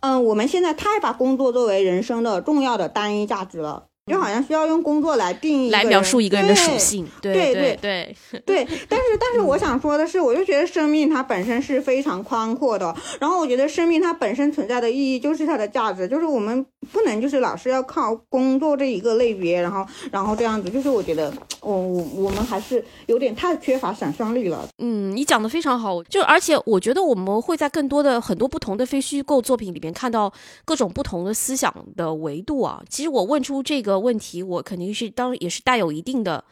[0.00, 3.85] 嗯，我们现在太把工作作为人生的重要的单一价值了。
[4.06, 8.64] 就好像需要用工作来定义、来描述一个人的属性，对对对对。
[8.88, 12.94] 但是，但是我想说的是，我就觉得生命它本身是非常宽阔的。
[13.18, 24.68] 然后，我觉得生命它本身存在的意义就是它的价值，就是我们不能就是老是要靠工作这一个类别，然后，然后这样子，就是我觉得，我我我们还是有点太缺乏想象力了。
[24.78, 30.32] 嗯，你讲的非常好，就而且我觉得我们会在更多的很多不同的非虚构作品里面看到
[30.64, 32.80] 各种不同的思想的维度啊。
[32.88, 33.95] 其实我问出这个。
[33.98, 36.42] 问题我肯定是当也是带有一定的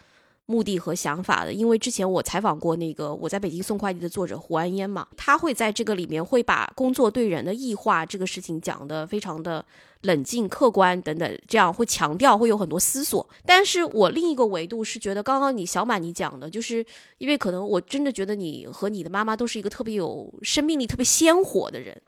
[0.47, 9.65] 目的和想法的，因为之前我采访过那个我在北京送快递的作者胡安烟嘛，他会在这个里面会把工作对人的异化这个事情讲得非常的
[10.03, 13.27] 冷静、客观等等，这样会强调会有很多思索。
[13.47, 16.85] 但是我另一个维度是觉得，刚刚你小满你讲的，就是
[17.17, 21.99] 因为可能我真的觉得你和你的妈妈都是一个特别有生命力、特别鲜活的人。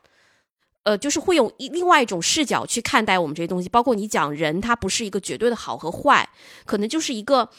[0.87, 6.29] 呃，就是会用一另外一种视角去看待我们这些东西，包括你讲人，他不是一个绝对的好和坏，
[6.65, 7.49] 可能就是一个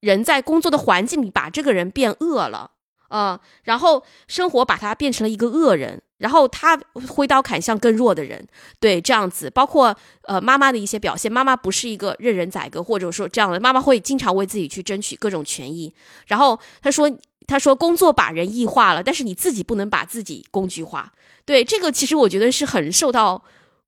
[0.00, 2.72] 人在工作的环境里把这个人变恶了，
[3.08, 6.76] 呃，然后生活把他变成了一个恶人，然后他
[7.08, 8.48] 挥刀砍向更弱的人，
[8.80, 15.94] 对，这样子，包括呃妈妈的一些表现，妈妈不是一个任人宰割，或者说这样的，妈妈会经常为自己去争取各种权益，
[16.26, 17.08] 然后他说
[17.46, 21.12] 他说工作把人异化了，但是你自己不能把自己工具化。
[21.44, 23.42] 对这个，其实我觉得是很受到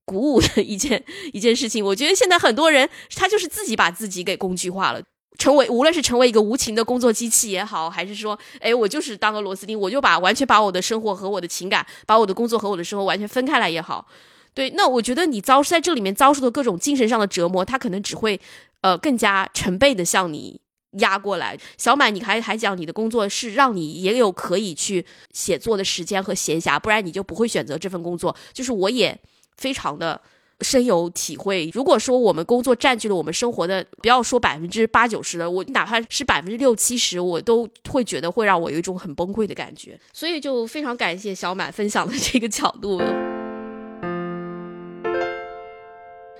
[0.05, 1.03] 鼓舞的一件
[1.33, 1.83] 一件事情。
[1.83, 5.01] 我觉得现在很多人他就是自己把自己给工具化了，
[5.37, 14.05] 成为无论是成为一个无情的工作机器也好，还是说，哎，我就是当个螺丝钉，我就把完全把我的生活和我的情感，把我的工作和我的生活完全分开来也好。
[14.53, 18.39] 对，那我觉得你遭在这里面遭受的各种精神上的折磨，他可能只会
[18.81, 20.61] 呃更加成倍的向你。
[20.99, 28.35] 压过来，小满，你还还讲你的工作是让你也有可以去写作的时间和闲暇，不然你就不会选择这份工作。
[28.53, 29.19] 就是我也
[29.57, 30.21] 非常的
[30.61, 31.69] 深有体会。
[31.73, 39.99] 如果说我们工作占据了我们生活的，不要说百分之八九十的，我哪怕是百分之六七十，我都会觉得会让我有一种很崩溃的感觉。
[40.13, 43.01] 所以就非常感谢小满分享的这个角度。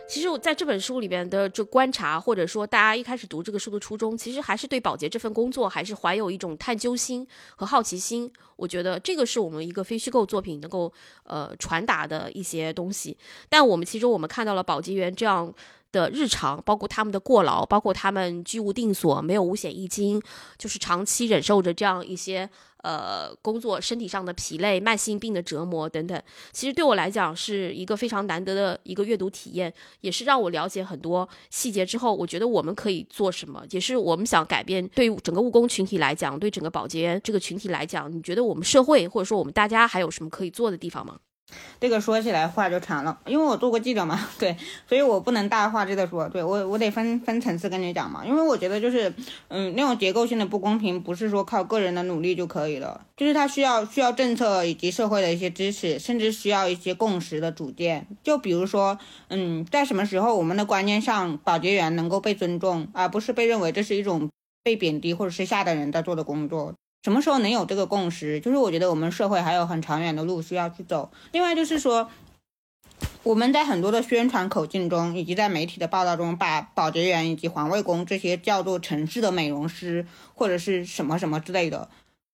[0.07, 8.31] 其实我在这本书里边的这观察，或者说大家一开始读这个书的初衷，其实还是对保洁这份工作还是怀有一种探究心和好奇心。
[8.55, 10.91] 我觉得这个是我们一个非虚构作品能够
[11.23, 13.17] 呃传达的一些东西。
[13.49, 15.51] 但我们其中我们看到了保洁员这样
[15.91, 20.21] 的日常，包括他们的过劳，包括他们居无定所，没有五险一金，
[20.57, 22.49] 就是长期忍受着这样一些。
[22.85, 26.21] 呃，工作身体上的疲累、慢性病的折磨等等，
[26.51, 34.87] 其实对我来讲是一个非常难得的一个阅读体验，也是让我了解很多细节之后，我觉得我们可以做什么，也是我们想改变。
[34.89, 41.17] 对整个务工群体来讲，对整个保洁员这个群体来讲，你觉得我们社会或者说我们大家还有什么可以做的地方吗？
[41.79, 49.13] 这个说起来话就长了，因为我做过记者嘛，对，所以我不能大话这说，对我我得分分层次跟你讲嘛，因为我觉得就是，
[49.49, 58.07] 嗯，那种结构性的不公平不是说靠个人的努力就可以了，就是它需要需要政策以及社会的一些支持，甚至需要一些共识的组建。
[58.23, 64.29] 就比如说，嗯，在什么时候我们的观念上，保洁员能够被尊重，而不是被认为这是一种
[64.63, 66.73] 被贬低或者是下等人在做的工作。
[67.05, 68.39] 什么时候能有这个共识？
[68.39, 71.11] 就是我觉得我们社会还有很长远的路需要去走。
[71.33, 72.09] 另外就是说，
[73.21, 81.89] 我们在很多的宣传口径中，以及在媒体的报道中，把保洁员以及环卫工这些叫做城市的美容师或者是什么什么之类的。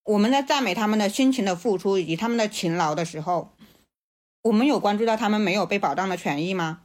[0.06, 3.52] 我们在赞美他们的辛勤的付出以及他们的勤劳的时候，
[4.44, 6.84] 我们有关注到他们没有被保障的权益吗？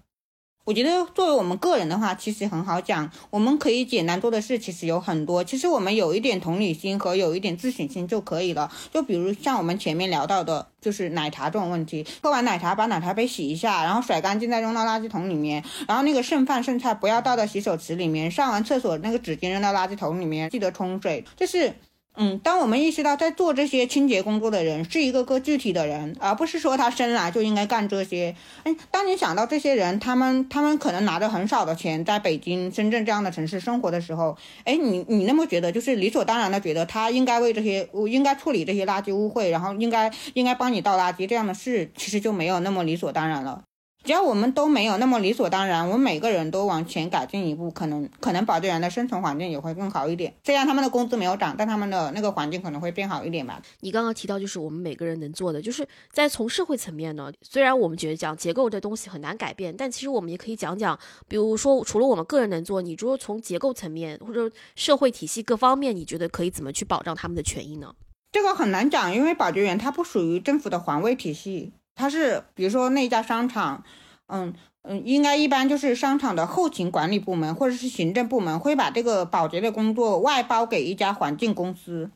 [0.67, 3.09] 我觉得作为我们个人的话，其实很好讲。
[3.31, 5.45] 我们可以简单做的事其实有很多。
[5.45, 8.69] 其实我们有一点同理心和有一点自省心就可以了。
[8.93, 15.63] 就比如像我们前面聊到的，就是奶茶这种问题，喝完奶茶把奶茶杯洗一下，然后甩干净再扔到垃圾桶里面。
[15.87, 21.25] 然后那个剩饭剩菜不要倒到洗手池里面，上完厕所那个纸巾扔到垃圾桶里面，记得冲水。
[21.37, 21.73] 就是。
[22.19, 28.35] 嗯，当我们意识到在做这些清洁工作的人是一个个具体的人，而不是说他生来就应该干这些。
[28.65, 43.63] 哎，当你想到这些人，他们他们可能拿着很少的钱，在北京、深圳这样的城市生活的时候，哎，你你那么觉得，就是理所当然的觉得他应该为这些，应该处理这些垃圾污秽，然后应该应该帮你倒垃圾这样的事，其实就没有那么理所当然了。
[44.07, 50.33] 只要我们都没有那么理所当然，我们每个人都往前改进一步，可能可能保洁员的生存环境也会更好一点。
[50.45, 53.61] 虽然他们的工资没有涨，但他们的那个环境可能会变好一点吧。
[53.81, 57.33] 你刚刚提到，就是我们每个人能做的，就是在从社会层面呢。
[57.43, 60.97] 虽然我们觉得讲结构这东西很难改变，但其实我们也可以讲讲，
[61.27, 67.93] 比如说除了我们个人能做，你如果从结构层面或者社会体系各方面，你觉得可以怎么去保障他们的权益呢？
[68.31, 73.83] 这个很难讲，因为保洁员他不属于政府的环卫体系，他是比如说那家商场，
[74.29, 74.55] 嗯。
[74.89, 82.09] 嗯，应该一般就是商场的后勤管理部门或者是行政部门会把这个保洁的工作外包给一家环境公司，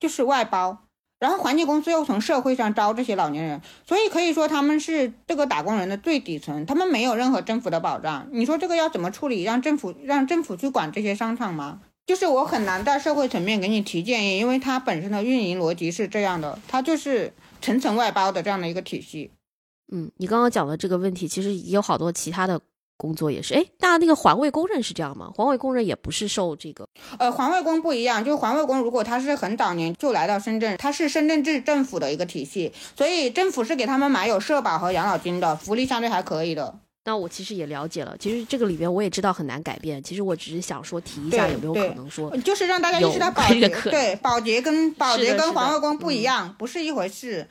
[0.00, 0.78] 就是外包，
[1.20, 8.26] 然后环境公司又从社会上招这些老年人，所以可以说他们是这个打工人的最底层，他们没有任何政府的保障。
[8.32, 9.42] 你说这个要怎么处理？
[9.42, 11.80] 让政府让政府去管这些商场吗？
[12.06, 19.30] 就是我很难在社会层面给你提建议，因为它本身的运营逻辑是这样的，它就是层层外包的这样的一个体系。
[19.92, 22.60] 嗯，你刚刚讲的这个问题，其实也有好多其他的
[22.96, 23.54] 工作也是。
[23.54, 25.30] 哎，那那个环卫工人是这样吗？
[25.34, 26.88] 环卫工人也不是受这个，
[27.18, 36.80] 呃，环卫工不一样，就是环卫工如果他是很早年就来到深圳，他是深圳市政府的一个体系，所以政府是给他们买有社保和养老金的，福利相对还可以的。
[37.06, 40.02] 那我其实也了解了，其实这个里边我也知道很难改变。
[40.02, 47.46] 其实我只是想说提一下，有没有可能说，就是让大家意识到保洁对保洁跟保洁跟环卫工不一样，不是一回事。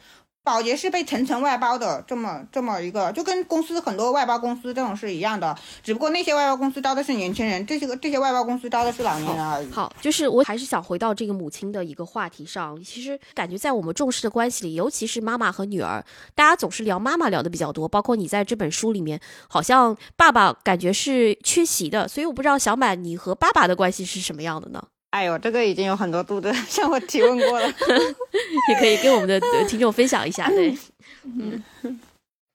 [0.45, 9.71] 保洁是被层层外包的，这么这么一个，就跟公司很多外包公司这种是一样的，只不过那些外包公司招的是年轻人，这些个这些外包公司招的是老年人而已。
[9.71, 19.19] 好，就是我还是想回到这个母亲的一个话题上，其实感觉在我们重视的关系里，尤其是妈妈和女儿，大家总是聊妈妈聊的比较多，包括你在这本书里面，
[19.49, 24.83] 好像爸爸感觉是缺席的，所以我不知道小满你和爸爸的关系是什么样的呢？
[25.15, 27.65] 哎呦，这个已经有很多读者 向我提问过了，
[28.67, 30.49] 也可以跟我们的听众分享一下。
[30.49, 30.77] 对，
[31.23, 31.63] 嗯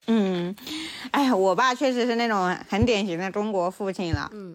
[0.06, 0.54] 嗯，
[1.10, 4.30] 哎呀，我爸确实是那种很典型的中国父亲了。
[4.34, 4.54] 嗯，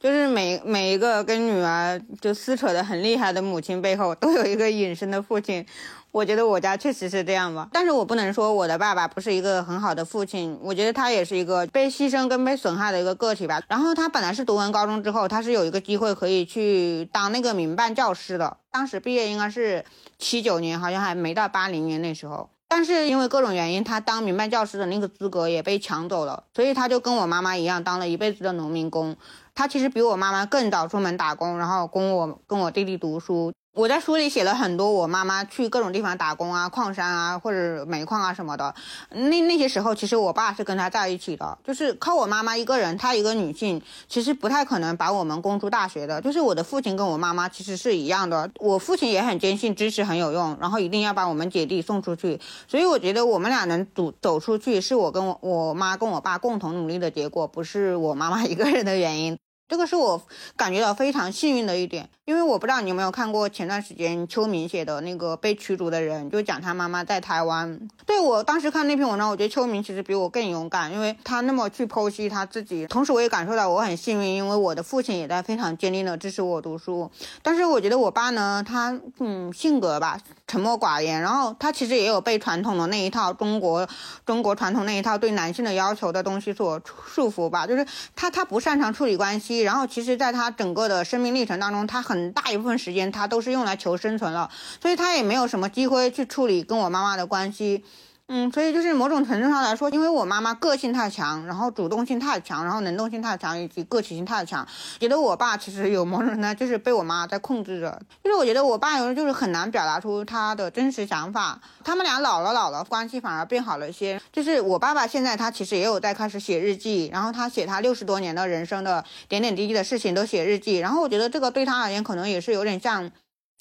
[0.00, 5.64] 就是每每一个跟女儿就撕扯的很厉害的母亲背后，都有一个隐身的父亲。
[6.10, 10.58] 我觉得我家确实是这样吧，但是我不能说我的爸爸不是一个很好的父亲。
[10.62, 13.62] 我觉得他也是一个被牺牲跟被损害的一个个体吧。
[13.68, 18.56] 然后他本来是读完高中之后，他是有一个机会可以去当那个民办教师的。
[18.70, 19.84] 当时毕业应该是
[20.18, 22.48] 七九年，好像还没到八零年那时候。
[22.70, 29.16] 但是因为各种原因，他当民办教师的那个资格也被抢走了，所以他就跟我妈妈一样，当了一辈子的农民工。
[29.54, 33.52] 他其实比我妈妈更早出门打工，然后供我跟我弟弟读书。
[33.78, 38.74] 我在书里写了很多我妈妈去各种地方打工啊，矿山啊，或者煤矿啊什么的。
[39.10, 46.20] 那那些时候，其实我爸是跟他在一起的，就是靠我妈妈一个人，她一个女性，其实不太可能把我们供出大学的。
[46.20, 52.40] 就是我的父亲跟我妈妈其实是一样的，我父亲也很坚信知识很有用，然后一定要把我们姐弟送出去。
[52.66, 59.38] 所以我觉得我们俩能走走出去，是我跟我我妈跟我爸共同努力的结果，不是我妈妈一个人的原因。
[59.68, 60.20] 这个是我
[60.56, 67.78] 感觉到非常幸运的一点，因为我不知道你有没有看过前段时间秋明写的那个被驱逐的人，就讲他妈妈在台湾。
[68.06, 72.86] 对我当时看那篇文章，我觉得秋明其实比我更勇敢，因为他那么去剖析他自己。
[72.86, 77.10] 同时，我也感受到我很幸运，因为我的父亲也在非常坚定的支持我读书。
[77.42, 83.86] 但是我觉得我爸呢，他嗯性格吧沉默寡言，然后他其实也有被传统的那一套中国
[84.24, 89.57] 中国传统那一套对男性的要求的东西所束缚吧，就是他他不擅长处理关系。
[89.60, 94.50] 然后，其实，在他整个的生命历程当中，他很大一部分时间，他都是用来求生存了，
[94.80, 97.84] 所以他也没有什么机会去处理跟我妈妈的关系。
[98.30, 104.68] 嗯，所以就是某种程度上来说，因为我妈妈个性太强，然后主动性太强，然后能动性太强，以及个体性太强，
[105.00, 107.98] 觉得我爸其实有某种呢，就是被我妈在控制着。
[108.22, 111.58] 就是我觉得我爸有时候就是很难表达出他的真实想法。
[111.82, 114.20] 他们俩老了老了，关系反而变好了一些。
[114.30, 120.76] 就是我爸爸现在他其实也有在开始写日记，然后他写他六十多年的人生的点点滴滴的事情都写日记。
[120.76, 123.10] 然后我觉得这个对他而言可能也是有点像。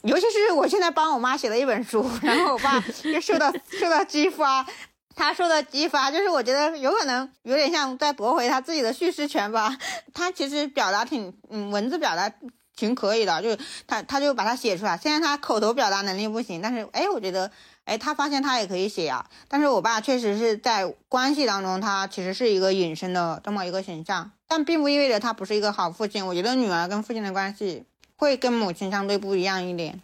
[0.04, 4.66] 尤其是我现在帮我妈写了一本书，然后我爸就受到受到激发，
[5.16, 9.76] 他受到激发，就是我觉得有可能有点像在夺回他自己的叙事权吧。
[10.14, 12.32] 他其实表达挺，嗯，文字表达
[12.76, 14.96] 挺可以的，就他他就把它写出来。
[14.96, 17.50] 现在他口头表达能力不行，但是哎，我觉得
[17.86, 19.26] 哎，他发现他也可以写呀。
[19.48, 26.28] 但是我爸确实是在关系当中，他其实是一个隐身的这么一个形象，但并不意味着他不是一个好父亲。
[26.28, 27.84] 我觉得女儿跟父亲的关系。
[28.18, 30.02] 会跟母亲相对不一样一点。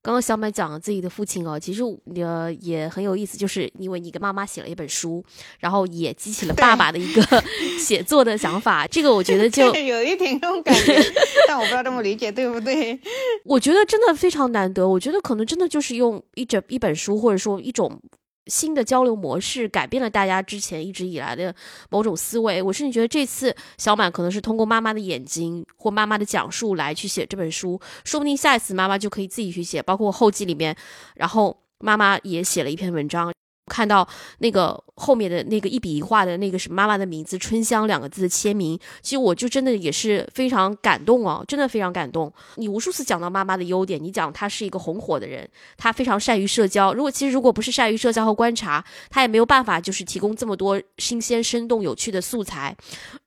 [0.00, 1.82] 刚刚小满讲了自己的父亲哦，其实
[2.22, 5.22] 呃也很有意思，就是因为你跟妈妈写了一本书，
[5.58, 7.22] 然后也激起了爸爸的一个
[7.78, 8.86] 写作的想法。
[8.86, 10.96] 这个我觉得 就有一点这种感觉，
[11.48, 12.98] 但我不知道这么理解对不对。
[13.44, 18.00] 我觉得真的非常难得，我觉得可能真的就是用一整一本书，或者说一种。
[18.48, 21.54] 新的交流模式改变了大家之前一直以来的
[21.90, 22.60] 某种思维。
[22.60, 29.82] 我甚至觉得这次小满可能是通过妈妈的眼睛或妈妈的讲述来去写这本书，说不定下一次妈妈就可以自己去写。
[29.82, 30.76] 包括后记里面，
[31.14, 33.32] 然后妈妈也写了一篇文章。
[33.68, 34.08] 看到
[34.38, 42.32] 那个后面的那个一笔一画的那个是妈妈的名字“春香”两个字的签名，其实我就真的也是非常感动哦，真的非常感动。
[42.56, 46.92] 你无数次讲到妈妈的优点，你讲她是一个红火的人，她非常善于社交。
[46.94, 52.76] 如果其实如果不是善于社交和观察，她也没有办法就是提供这么多新鲜、生动、有趣的素材。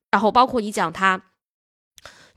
[0.09, 1.21] 然后包括你讲她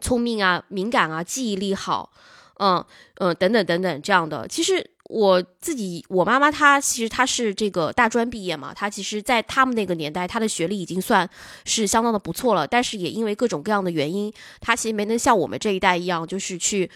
[0.00, 2.12] 聪明啊、敏感啊、记忆力好，
[2.58, 2.84] 嗯
[3.16, 4.93] 嗯等等等等这样的，其实。
[5.10, 11.28] 我自己，我妈妈她其实她是这个大专毕业嘛，她其实，在他们那个年代，她的学历已经算
[11.64, 16.90] 是相当的不错了，但是也因为各种各样的原因，她其实没能像我们这一代一样，就是去。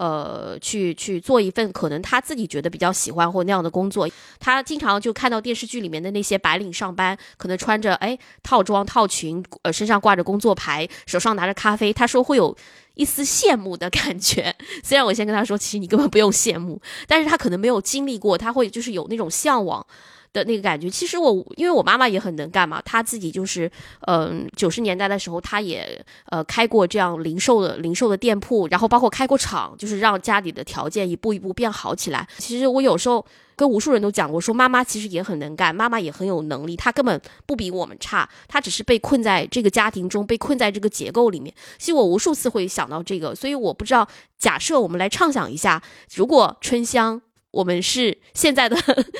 [0.00, 4.08] 呃，去去做一份可能他自己觉得比较喜欢或那样的工作。
[4.38, 11.92] 他经常就看到电视剧里面的那些白领上班，可能穿着哎套装套裙，呃身上挂着工作牌，手上拿着咖啡。
[11.92, 12.56] 他说会有
[12.94, 14.56] 一丝羡慕的感觉。
[14.82, 19.86] 虽然我先跟他说，其实你根本不用羡慕，但是他可能没有经历过，他会就是有那种向往。
[20.32, 23.70] 的那个感觉，其实我因为我妈妈也很能干嘛，她自己就是，
[24.06, 32.28] 嗯，九十年代的时候，她也呃开过这样零售的零售的店铺，然后包括开过厂，就是让家里的条件一步一步变好起来。
[32.38, 33.24] 其实我有时候
[33.56, 41.52] 跟无数人都讲过，说妈妈其实也很能干，妈妈也很有能力，她根本不比我们差，她只是被困在这个家庭中，被困在这个结构里面。
[41.76, 44.06] 其实我无数次会想到这个，所以我不知道，
[44.38, 45.82] 假设我们来畅想一下，
[46.14, 47.20] 如果春香。
[47.50, 48.76] 我们是现在的，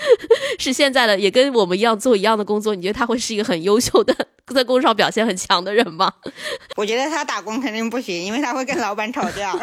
[0.58, 2.74] 是现在的，也跟我们一样做一样的工作。
[2.74, 4.14] 你觉得他会是一个很优秀的，
[4.54, 6.12] 在工作上表现很强的人吗？
[6.76, 9.52] 我觉得他打工肯定不行，因为他会跟老板吵架。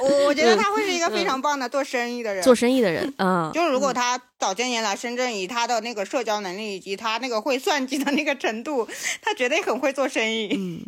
[0.00, 2.42] 我我觉得他会是一个非常棒的做生意的人。
[2.42, 8.88] 做生意的人，嗯，就是如果他早些年来深圳，以他的那个社交能力以及他那个会算计的那个程度，
[9.22, 10.48] 他绝对很会做生意。
[10.56, 10.84] 嗯。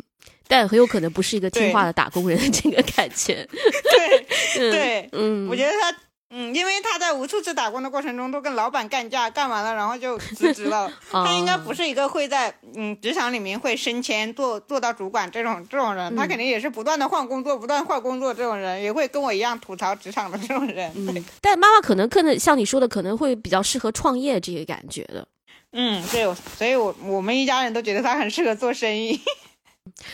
[0.47, 3.47] 但很有可能不是一个听话的打工人的这个感觉。
[4.55, 5.95] 对对，嗯，我觉得他，
[6.29, 10.91] 嗯，因为他在无数次打工的过程中都跟老板干架，干完了然后就辞职了。
[11.11, 20.91] 他应该不是一个会在嗯职场里面会升迁做做到主管这种这种人，他肯定也是不断的换工作，不断换工作这种人，也会跟我一样吐槽职场的这种人。
[20.95, 25.27] 嗯，但妈妈可能更像你说的，可能会比较适合创业这个感觉的。
[25.71, 29.19] 嗯，对，所以我我们一家人都觉得他很适合做生意。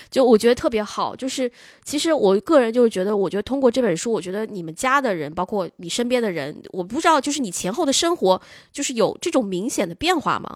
[0.10, 1.52] 就我觉得特别好，就是
[1.84, 10.50] 其实我个人就是觉得，我觉得通过这本书，我觉得你们家的人，包括你身边的人，我不知道，就是你前后的生活，就是有这种明显的变化吗？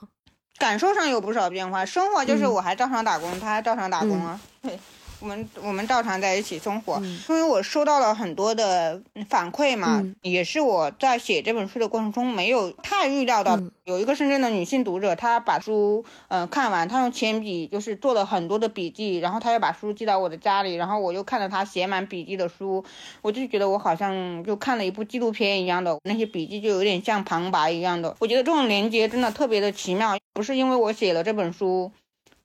[0.60, 4.40] 感受上有不少变化，生活就是我还照常打工，他还照常打工啊。
[4.62, 4.80] 对。
[5.24, 13.58] 我们我们照常在一起生活，因为我收到了很多的反馈嘛，也是我在写这本书的过程中没有太预料到。
[13.86, 22.84] 有一个深圳的女性读者，她把书嗯看完，她用铅笔就是做了很多的笔记，然后她又把书寄到我的家里，然后我又看着她写满笔记的书，
[23.22, 28.14] 我就觉得我好像就看了一部纪录片一样的，那些笔记就有点像旁白一样的。
[28.20, 31.90] 我觉得这种连接真的特别的奇妙，不是因为我写了这本书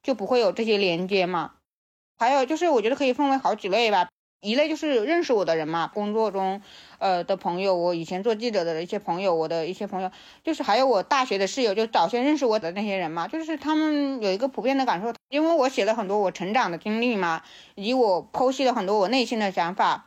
[0.00, 1.52] 就不会有这些连接嘛？
[2.18, 4.08] 还有就是，我觉得可以分为好几类吧。
[4.40, 6.62] 一类就是认识我的人嘛，工作中，
[6.98, 10.12] 呃的朋友，我以前做记者的一些朋友，我的一些朋友，
[10.44, 17.42] 就是还有我大学的室友，就早先认识我的那些人嘛，就是他们有一个普遍的感受，因为我写了很多我成长的经历嘛，
[17.74, 20.06] 以及我剖析了很多我内心的想法，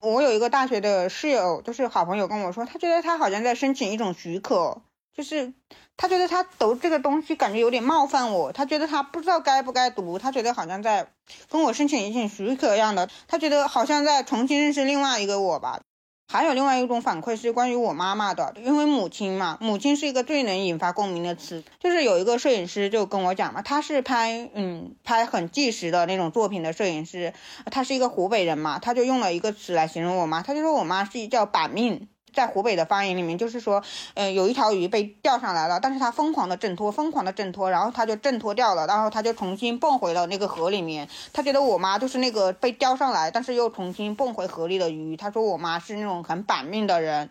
[0.00, 4.82] 我有一个大学的室友，就是好朋友跟我说，他觉得他好像在申请一种许可，
[5.14, 5.54] 就是
[5.96, 11.08] 他觉得他读这个东西感觉有点冒犯我，他觉得他不知道该不该读，他觉得好像在
[11.48, 15.80] 跟我申请一请许可一样的，他觉得好像在重新认识另外一个我吧。
[16.28, 21.62] 还有另外一种反馈是关于我妈妈的，因为母亲嘛，母亲是一个最能引发共鸣的词。
[21.78, 27.34] 就是有一个摄影师就跟我讲嘛，他是拍嗯拍很纪实的那种作品的摄影师，
[27.70, 32.08] 他是一个湖北人嘛，他就用了一个词来形容我妈，他就说我妈是叫板命。
[32.32, 33.82] 在湖北的方言里面，就是说，
[34.14, 41.08] 呃，有一条鱼被钓上来了，但是它疯狂的挣脱，疯狂的挣脱，然后它就挣脱掉了，然后它就重新蹦回了那个河里面。
[41.32, 45.16] 他觉得我妈就是那个被钓上来，但是又重新蹦回河里的鱼。
[45.16, 47.30] 他说我妈是那种很板命的人。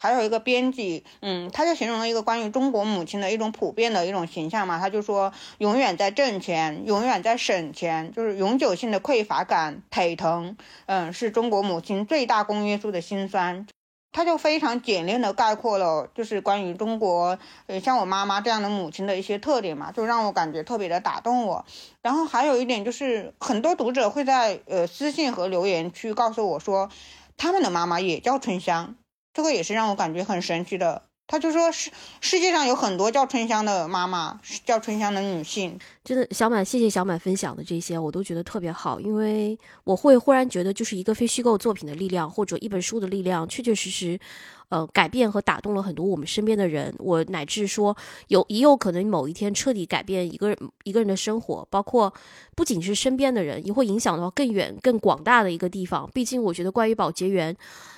[0.00, 13.66] 还有一个编辑，嗯，他就形容了一个关于中国母亲的一种普遍的一种形象嘛，他就说永远在挣钱，永远在省钱，就是永久性的匮乏感、腿疼，嗯，是中国母亲最大公约数的辛酸。
[14.14, 17.36] 他就非常简练的概括了，就是关于中国，
[17.66, 21.66] 呃，像我妈妈这样的母亲的一些特点嘛，就让我感觉特别的打动我。
[22.00, 26.88] 然后还有一点就是，很多读者会在呃私信和留言区告诉我说，
[27.36, 28.94] 他们的妈妈也叫春香，
[29.32, 31.02] 这个也是让我感觉很神奇的。
[31.26, 35.78] 他就说世世界上有很多叫春香的妈妈，叫春香的女性。
[36.04, 44.20] 真的，小满，谢谢小满分享的这些，我都觉得特别好，因为我会忽然觉得，就是一个非虚构作品的力量，或者一本书的力量，确确实实，
[44.68, 46.94] 呃，改变和打动了很多我们身边的人。
[46.98, 47.96] 我乃至说，
[48.28, 52.12] 有也有可能某一天彻底改变一个人一个人的生活，包括
[52.54, 56.08] 不仅是身边的人，也会影响到更远、更广大的一个地方。
[56.12, 57.56] 毕竟，我觉得关于保洁员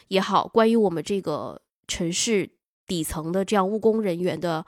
[0.09, 2.51] 也好，关于我们这个城市。
[2.87, 4.65] 底层的这样务工人员的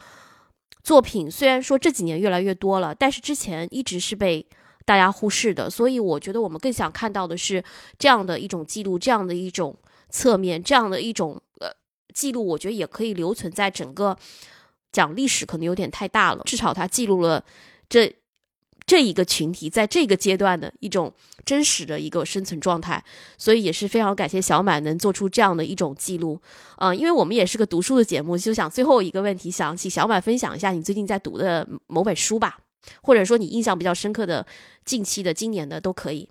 [0.83, 4.47] 作品，虽然说这几年越来越多了，但是之前一直是被
[4.85, 5.71] 大家忽视的。
[5.71, 7.63] 所以我觉得我们更想看到的是
[7.99, 9.77] 这样的一种记录，这样的一种
[10.11, 11.69] 侧面，这样的一种呃
[12.15, 12.47] 记录。
[12.47, 14.17] 我觉得也可以留存在整个
[14.93, 16.43] 讲历史，可能有点太大了。
[16.45, 17.45] 至少它记录了
[17.89, 18.15] 这。
[18.89, 21.13] 这一个群体在这个阶段的一种
[21.45, 23.05] 真实的一个生存状态，
[23.37, 26.41] 所以也是非常感谢小满能做出这样的一种记录。
[26.79, 32.59] 嗯，因为我们也是个读书的节目，就想最后一个问题，想请小满分享一下你最近在读的某本书吧，
[33.03, 34.47] 或者说你印象比较深刻的
[34.87, 36.31] 近期的、今年的都可以。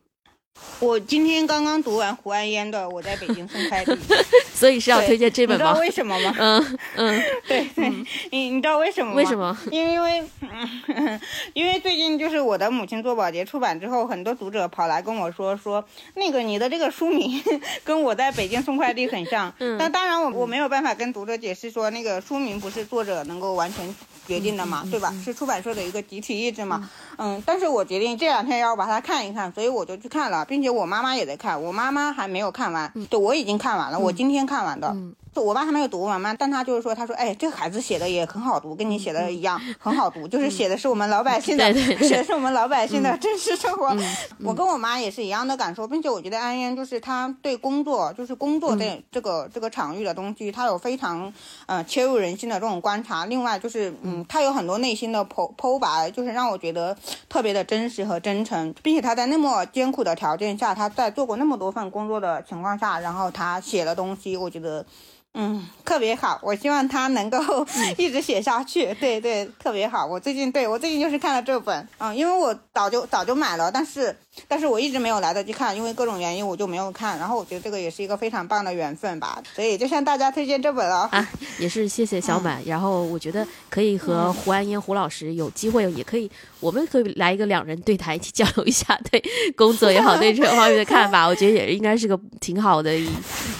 [0.80, 3.92] 我今天刚刚读完胡安烟的《我在北京送快递》，
[4.54, 5.66] 所以是要推荐这本吗？
[5.66, 6.36] 你知道为什么吗？
[6.38, 7.90] 嗯嗯， 对对，
[8.32, 9.18] 你你知道为什么吗？
[9.18, 9.58] 为什么？
[9.72, 10.24] 因为
[11.54, 15.84] 因为最近就是我的母亲做保洁出版之后，很多读者跑来跟我说说，
[16.14, 17.42] 那个你的这个书名
[17.84, 19.52] 跟我在北京送快递很像。
[19.58, 19.78] 嗯。
[19.80, 23.96] 但当然我我没有办法跟读者解释说，那个书名不是作者能够完全
[24.28, 25.12] 决定的嘛，对吧？
[25.24, 26.90] 是出版社的一个集体意志嘛。
[27.18, 27.42] 嗯。
[27.46, 30.44] 但是我决定这两天要把它看一看，所以我就去看了。
[30.46, 34.96] 并且我妈妈也在看，我妈妈还没有看完，对我已经看完了，我今天看完的。
[35.42, 43.96] 我爸还没有读完嘛，但他就是说，他说，哎，这个孩子写的也很好读，跟你写的一样，很好读，就是写的是我们老百姓的，写的是我们老百姓的 真实生活。
[44.44, 51.32] 我跟我妈也是一样的感受，并且我觉得安嫣就是他对工作，就是工作这这个这个场域的东西，他有非常
[51.66, 53.26] 呃切入人心的这种观察。
[53.26, 56.96] 另外就是，嗯，他有很多内心的剖剖白，就是让我觉得
[57.30, 64.86] 特别的真实和真诚，并且他在那么艰苦的条件下，他在做过那么多份工作的情况下，然后他写的东西，我觉得。
[65.34, 67.38] 嗯，特别好，我希望他能够
[67.96, 68.92] 一直写下去。
[68.96, 70.04] 对对，特别好。
[70.04, 74.16] 我最近对我最近就是看了这本，嗯，因为我早就早就买了，但是
[74.48, 77.20] 但是我一直没有来得及看，因为各种原因我就没有看。
[77.20, 81.08] 然后我觉得这个也是一个非常棒的缘分吧，所以就向大家推荐这本了。
[81.12, 82.60] 啊，也是谢谢小满。
[82.66, 86.28] 然后我觉得可以和胡安英胡老师有机会，也可以，
[86.60, 89.24] 我们可以来一个两人对谈，一起交流一下对
[89.56, 91.28] 工作也好，对这方面的看法。
[91.28, 93.08] 我觉得也应该是个挺好的一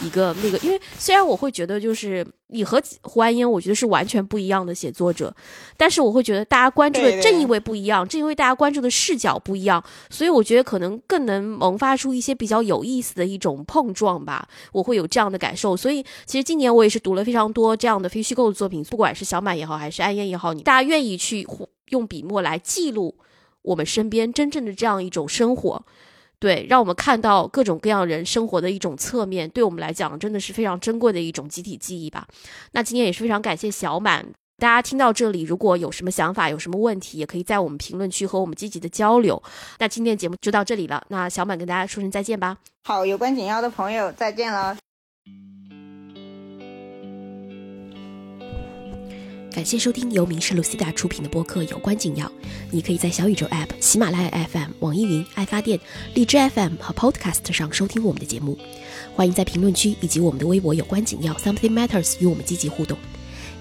[0.02, 1.67] 一个那个，因为虽然我会觉得。
[1.68, 5.36] 的就是你和胡安烟，我觉得是完全不一样的写作者，
[5.76, 14.48] 但是我会觉得大家关注的正因为不一样，正因为大家关注的视角不一样，所以我觉得可能更能萌发出一些比较有意思的一种碰撞吧。
[14.72, 21.46] 我会有这样的感受，所以其实今年我也是读了非常多这样的非虚构的作品，不管是小满也好，还是安烟也好，你大家愿意去
[21.90, 23.16] 用笔墨来记录
[23.62, 25.86] 我们身边真正的这样一种生活。
[26.40, 32.28] 对，让我们看到各种各样人生活的一种侧面，对我们来讲真的是非常珍贵的一种集体记忆吧。
[32.74, 34.24] 那今天也是非常感谢小满，
[34.58, 39.42] 大家听到这里，如果有什么想法、有什么问题，也可以在我们评论区和我们积极的交流。
[39.80, 42.58] 那今天节目就到这里了，那小满跟大家说声再见吧。
[42.84, 44.78] 好，有关紧要的朋友再见了。
[49.58, 52.28] 感谢收听由名仕 Lucida 出品的播客《有关紧要》。
[52.70, 55.80] 你可以在小宇宙 App、喜马拉雅 FM、网易云、爱发电、
[56.14, 58.56] 荔枝 FM 和 Podcast 上收听我们的节目。
[59.16, 63.00] 欢迎在评论区以及我们的微博“有关紧要 Something Matters” 与我们积极互动。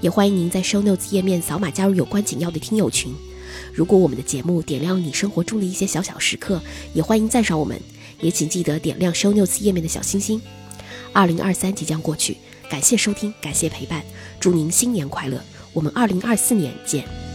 [0.02, 3.14] 也欢迎您在 Show Notes 页面扫码加入有关紧要的听友群。
[3.72, 6.60] 如果我们的节目点亮你生活中的一些小小时刻，
[6.92, 7.80] 也欢迎赞赏我们。
[8.20, 10.42] 也请记得点亮 Show Notes 页面的小星星。
[11.14, 12.36] 二零二三即将过去，
[12.68, 14.04] 感谢收听，感谢陪伴，
[14.38, 15.42] 祝您新年快乐！
[15.76, 17.25] 我们二零二四年见。